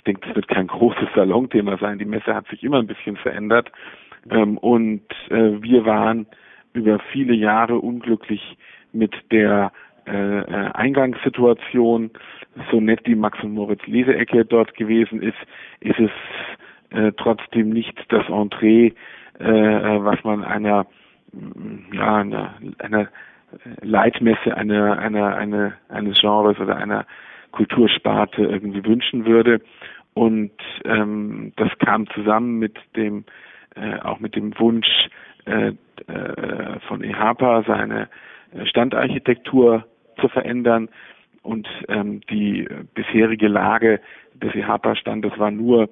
ich 0.00 0.04
denke, 0.04 0.26
das 0.26 0.34
wird 0.34 0.48
kein 0.48 0.66
großes 0.66 1.08
Salonthema 1.14 1.76
sein. 1.76 1.98
Die 1.98 2.06
Messe 2.06 2.34
hat 2.34 2.48
sich 2.48 2.62
immer 2.62 2.78
ein 2.78 2.86
bisschen 2.86 3.16
verändert. 3.16 3.70
Ähm, 4.30 4.56
und 4.56 5.02
äh, 5.28 5.62
wir 5.62 5.84
waren 5.84 6.26
über 6.72 6.98
viele 7.12 7.34
Jahre 7.34 7.78
unglücklich 7.78 8.56
mit 8.92 9.12
der 9.30 9.72
äh, 10.06 10.38
äh, 10.40 10.70
Eingangssituation. 10.72 12.10
So 12.70 12.80
nett 12.80 13.06
die 13.06 13.14
Max 13.14 13.42
und 13.42 13.52
Moritz 13.52 13.86
Leseecke 13.86 14.46
dort 14.46 14.74
gewesen 14.74 15.22
ist, 15.22 15.36
ist 15.80 15.98
es 15.98 16.10
äh, 16.96 17.12
trotzdem 17.18 17.68
nicht 17.68 17.94
das 18.08 18.26
Entree, 18.28 18.92
äh, 19.38 19.44
was 19.44 20.24
man 20.24 20.42
einer 20.44 20.86
ja 21.92 22.16
einer, 22.16 22.54
einer 22.78 23.08
Leitmesse 23.82 24.56
einer 24.56 24.98
einer 24.98 25.36
eine, 25.36 25.74
eines 25.88 26.18
Genres 26.20 26.58
oder 26.58 26.76
einer 26.76 27.06
Kultursparte 27.52 28.42
irgendwie 28.42 28.84
wünschen 28.84 29.26
würde. 29.26 29.60
Und 30.14 30.52
ähm, 30.84 31.52
das 31.56 31.70
kam 31.78 32.08
zusammen 32.10 32.58
mit 32.58 32.76
dem 32.96 33.24
äh, 33.76 34.00
auch 34.00 34.18
mit 34.18 34.34
dem 34.34 34.58
Wunsch 34.58 35.08
äh, 35.46 35.68
äh, 35.68 36.80
von 36.88 37.02
EHPA 37.02 37.62
seine 37.66 38.08
Standarchitektur 38.64 39.86
zu 40.20 40.28
verändern 40.28 40.88
und 41.42 41.68
ähm, 41.88 42.20
die 42.30 42.68
bisherige 42.94 43.48
Lage 43.48 44.00
des 44.34 44.54
EHPA-Standes 44.54 45.38
war 45.38 45.50
nur 45.50 45.88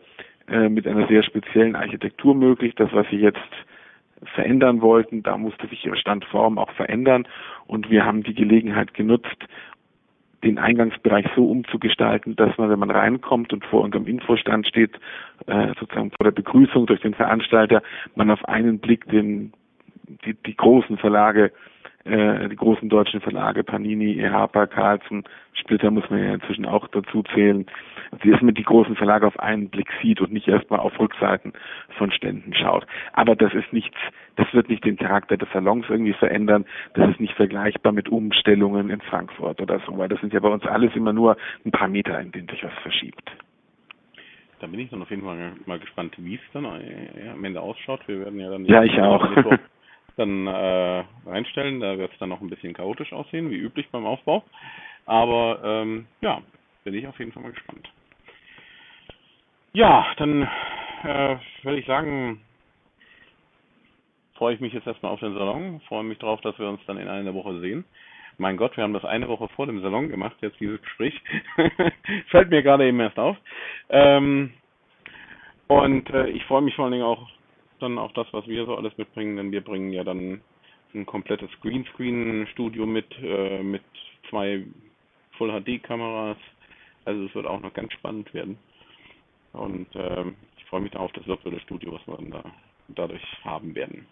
äh, 0.48 0.68
mit 0.68 0.86
einer 0.86 1.06
sehr 1.06 1.22
speziellen 1.22 1.76
Architektur 1.76 2.34
möglich. 2.34 2.74
Das, 2.74 2.92
was 2.92 3.06
sie 3.10 3.16
jetzt 3.16 3.38
verändern 4.34 4.80
wollten, 4.80 5.22
da 5.22 5.38
musste 5.38 5.66
sich 5.68 5.84
ihre 5.86 5.96
Standform 5.96 6.58
auch 6.58 6.72
verändern 6.72 7.26
und 7.66 7.90
wir 7.90 8.04
haben 8.04 8.24
die 8.24 8.34
Gelegenheit 8.34 8.92
genutzt, 8.94 9.46
den 10.44 10.58
Eingangsbereich 10.58 11.26
so 11.34 11.50
umzugestalten, 11.50 12.36
dass 12.36 12.56
man, 12.58 12.70
wenn 12.70 12.78
man 12.78 12.90
reinkommt 12.90 13.52
und 13.52 13.64
vor 13.64 13.82
unserem 13.82 14.06
Infostand 14.06 14.66
steht, 14.66 14.98
äh, 15.46 15.68
sozusagen 15.80 16.10
vor 16.10 16.24
der 16.24 16.30
Begrüßung 16.30 16.86
durch 16.86 17.00
den 17.00 17.14
Veranstalter, 17.14 17.82
man 18.14 18.30
auf 18.30 18.44
einen 18.44 18.78
Blick 18.78 19.06
den, 19.08 19.52
die, 20.24 20.34
die 20.34 20.56
großen 20.56 20.98
Verlage 20.98 21.52
äh, 22.08 22.48
die 22.48 22.56
großen 22.56 22.88
deutschen 22.88 23.20
Verlage, 23.20 23.62
Panini, 23.64 24.18
EHPA, 24.18 24.66
Carlsen, 24.66 25.24
Splitter 25.54 25.90
muss 25.90 26.08
man 26.10 26.22
ja 26.22 26.34
inzwischen 26.34 26.66
auch 26.66 26.88
dazu 26.88 27.22
zählen, 27.34 27.66
dass 28.24 28.40
man 28.40 28.54
die 28.54 28.62
großen 28.62 28.96
Verlage 28.96 29.26
auf 29.26 29.38
einen 29.38 29.68
Blick 29.68 29.88
sieht 30.02 30.20
und 30.20 30.32
nicht 30.32 30.48
erstmal 30.48 30.80
auf 30.80 30.98
Rückseiten 30.98 31.52
von 31.96 32.10
Ständen 32.10 32.54
schaut. 32.54 32.86
Aber 33.12 33.36
das 33.36 33.52
ist 33.54 33.72
nichts, 33.72 33.96
das 34.36 34.52
wird 34.54 34.68
nicht 34.68 34.84
den 34.84 34.96
Charakter 34.96 35.36
des 35.36 35.48
Salons 35.52 35.86
irgendwie 35.88 36.14
verändern, 36.14 36.64
das 36.94 37.10
ist 37.10 37.20
nicht 37.20 37.34
vergleichbar 37.34 37.92
mit 37.92 38.08
Umstellungen 38.08 38.90
in 38.90 39.00
Frankfurt 39.00 39.60
oder 39.60 39.80
so, 39.86 39.96
weil 39.98 40.08
das 40.08 40.20
sind 40.20 40.32
ja 40.32 40.40
bei 40.40 40.48
uns 40.48 40.64
alles 40.64 40.94
immer 40.96 41.12
nur 41.12 41.36
ein 41.64 41.70
paar 41.70 41.88
Meter, 41.88 42.18
in 42.20 42.32
denen 42.32 42.48
sich 42.48 42.64
was 42.64 42.74
verschiebt. 42.82 43.30
Da 44.60 44.66
bin 44.66 44.80
ich 44.80 44.90
dann 44.90 45.02
auf 45.02 45.10
jeden 45.10 45.22
Fall 45.22 45.52
mal 45.66 45.78
gespannt, 45.78 46.14
wie 46.18 46.34
es 46.34 46.40
dann 46.52 46.64
äh, 46.64 47.28
am 47.32 47.44
Ende 47.44 47.60
ausschaut. 47.60 48.00
Wir 48.08 48.20
werden 48.20 48.40
ja 48.40 48.50
dann 48.50 48.64
ja 48.64 48.82
ich 48.82 49.00
auch 49.00 49.24
dann 50.18 50.46
äh, 50.46 51.04
reinstellen. 51.26 51.80
Da 51.80 51.96
wird 51.98 52.12
es 52.12 52.18
dann 52.18 52.28
noch 52.28 52.40
ein 52.40 52.50
bisschen 52.50 52.74
chaotisch 52.74 53.12
aussehen, 53.12 53.50
wie 53.50 53.56
üblich 53.56 53.88
beim 53.90 54.06
Aufbau. 54.06 54.44
Aber 55.06 55.60
ähm, 55.64 56.06
ja, 56.20 56.42
bin 56.84 56.94
ich 56.94 57.06
auf 57.06 57.18
jeden 57.18 57.32
Fall 57.32 57.42
mal 57.42 57.52
gespannt. 57.52 57.88
Ja, 59.72 60.06
dann 60.16 60.42
äh, 61.04 61.36
würde 61.62 61.78
ich 61.78 61.86
sagen, 61.86 62.40
freue 64.34 64.54
ich 64.54 64.60
mich 64.60 64.72
jetzt 64.72 64.86
erstmal 64.86 65.12
auf 65.12 65.20
den 65.20 65.34
Salon, 65.34 65.80
freue 65.88 66.04
mich 66.04 66.18
darauf, 66.18 66.40
dass 66.40 66.58
wir 66.58 66.68
uns 66.68 66.80
dann 66.86 66.98
in 66.98 67.08
einer 67.08 67.34
Woche 67.34 67.60
sehen. 67.60 67.84
Mein 68.38 68.56
Gott, 68.56 68.76
wir 68.76 68.84
haben 68.84 68.92
das 68.92 69.04
eine 69.04 69.28
Woche 69.28 69.48
vor 69.48 69.66
dem 69.66 69.82
Salon 69.82 70.08
gemacht, 70.08 70.36
jetzt 70.40 70.60
dieses 70.60 70.80
Gespräch. 70.80 71.20
Fällt 72.30 72.50
mir 72.50 72.62
gerade 72.62 72.86
eben 72.86 73.00
erst 73.00 73.18
auf. 73.18 73.36
Ähm, 73.88 74.52
und 75.66 76.08
äh, 76.10 76.28
ich 76.28 76.44
freue 76.44 76.62
mich 76.62 76.74
vor 76.76 76.84
allen 76.84 76.92
Dingen 76.92 77.04
auch 77.04 77.28
dann 77.80 77.98
auch 77.98 78.12
das, 78.12 78.26
was 78.32 78.46
wir 78.46 78.64
so 78.66 78.76
alles 78.76 78.96
mitbringen, 78.98 79.36
denn 79.36 79.52
wir 79.52 79.62
bringen 79.62 79.92
ja 79.92 80.04
dann 80.04 80.40
ein 80.94 81.06
komplettes 81.06 81.50
Greenscreen-Studio 81.60 82.86
mit, 82.86 83.06
äh, 83.22 83.62
mit 83.62 83.82
zwei 84.28 84.64
Full 85.32 85.50
HD-Kameras. 85.50 86.38
Also 87.04 87.24
es 87.24 87.34
wird 87.34 87.46
auch 87.46 87.60
noch 87.60 87.74
ganz 87.74 87.92
spannend 87.92 88.32
werden. 88.34 88.58
Und 89.52 89.94
äh, 89.94 90.24
ich 90.56 90.64
freue 90.66 90.80
mich 90.80 90.96
auf 90.96 91.12
das 91.12 91.26
virtuelle 91.26 91.60
Studio, 91.60 91.92
was 91.92 92.06
wir 92.06 92.16
dann 92.16 92.30
da 92.30 92.44
dadurch 92.88 93.22
haben 93.44 93.74
werden. 93.74 94.06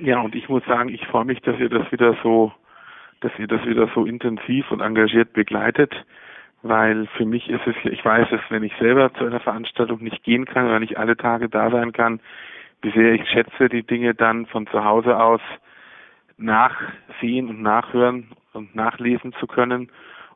Ja, 0.00 0.20
und 0.20 0.34
ich 0.34 0.48
muss 0.48 0.64
sagen, 0.66 0.88
ich 0.88 1.06
freue 1.06 1.24
mich, 1.24 1.40
dass 1.40 1.58
ihr 1.58 1.68
das 1.68 1.90
wieder 1.92 2.16
so, 2.22 2.52
dass 3.20 3.32
ihr 3.38 3.46
das 3.46 3.64
wieder 3.66 3.88
so 3.94 4.04
intensiv 4.04 4.70
und 4.70 4.80
engagiert 4.80 5.32
begleitet, 5.32 5.94
weil 6.62 7.06
für 7.16 7.24
mich 7.24 7.48
ist 7.48 7.66
es, 7.66 7.76
ich 7.84 8.04
weiß 8.04 8.28
es, 8.32 8.40
wenn 8.48 8.62
ich 8.62 8.72
selber 8.78 9.12
zu 9.14 9.24
einer 9.24 9.40
Veranstaltung 9.40 10.02
nicht 10.02 10.22
gehen 10.24 10.44
kann 10.44 10.66
oder 10.66 10.80
nicht 10.80 10.98
alle 10.98 11.16
Tage 11.16 11.48
da 11.48 11.70
sein 11.70 11.92
kann, 11.92 12.20
wie 12.82 12.90
sehr 12.90 13.14
ich 13.14 13.28
schätze, 13.28 13.68
die 13.68 13.82
Dinge 13.82 14.14
dann 14.14 14.46
von 14.46 14.66
zu 14.68 14.84
Hause 14.84 15.18
aus 15.18 15.40
nachsehen 16.36 17.48
und 17.48 17.62
nachhören 17.62 18.28
und 18.52 18.74
nachlesen 18.74 19.32
zu 19.34 19.46
können. 19.46 19.90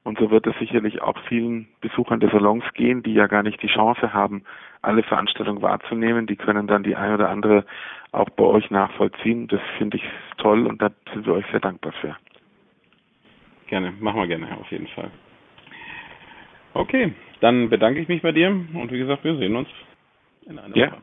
Und 0.04 0.18
so 0.18 0.30
wird 0.32 0.48
es 0.48 0.58
sicherlich 0.58 1.00
auch 1.00 1.16
vielen 1.28 1.68
Besuchern 1.80 2.18
der 2.18 2.30
Salons 2.30 2.64
gehen, 2.74 3.04
die 3.04 3.14
ja 3.14 3.28
gar 3.28 3.44
nicht 3.44 3.62
die 3.62 3.68
Chance 3.68 4.12
haben, 4.12 4.42
alle 4.82 5.04
Veranstaltungen 5.04 5.62
wahrzunehmen. 5.62 6.26
Die 6.26 6.34
können 6.34 6.66
dann 6.66 6.82
die 6.82 6.96
ein 6.96 7.14
oder 7.14 7.28
andere 7.28 7.64
auch 8.10 8.28
bei 8.30 8.42
euch 8.42 8.68
nachvollziehen. 8.70 9.46
Das 9.46 9.60
finde 9.78 9.98
ich 9.98 10.04
toll 10.38 10.66
und 10.66 10.82
da 10.82 10.90
sind 11.12 11.24
wir 11.24 11.34
euch 11.34 11.46
sehr 11.52 11.60
dankbar 11.60 11.92
für. 12.00 12.16
Gerne, 13.68 13.92
machen 14.00 14.20
wir 14.20 14.26
gerne, 14.26 14.48
auf 14.58 14.70
jeden 14.72 14.88
Fall. 14.88 15.10
Okay, 16.74 17.14
dann 17.40 17.70
bedanke 17.70 18.00
ich 18.00 18.08
mich 18.08 18.22
bei 18.22 18.32
dir 18.32 18.48
und 18.48 18.90
wie 18.90 18.98
gesagt, 18.98 19.22
wir 19.22 19.36
sehen 19.36 19.54
uns 19.54 19.68
in 20.46 20.58
einer 20.58 20.76
ja. 20.76 20.92
Woche. 20.92 21.02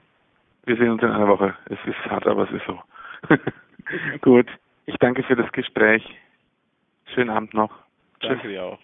Wir 0.69 0.77
sehen 0.77 0.91
uns 0.91 1.01
in 1.01 1.09
einer 1.09 1.27
Woche. 1.27 1.55
Es 1.65 1.79
ist 1.83 1.97
hart, 2.11 2.27
aber 2.27 2.43
es 2.43 2.51
ist 2.51 2.63
so. 2.67 2.79
Gut. 4.21 4.45
Ich 4.85 4.95
danke 4.99 5.23
für 5.23 5.35
das 5.35 5.51
Gespräch. 5.51 6.07
Schönen 7.15 7.31
Abend 7.31 7.55
noch. 7.55 7.71
Danke 8.19 8.41
Tschüss. 8.41 8.51
dir 8.51 8.63
auch. 8.63 8.79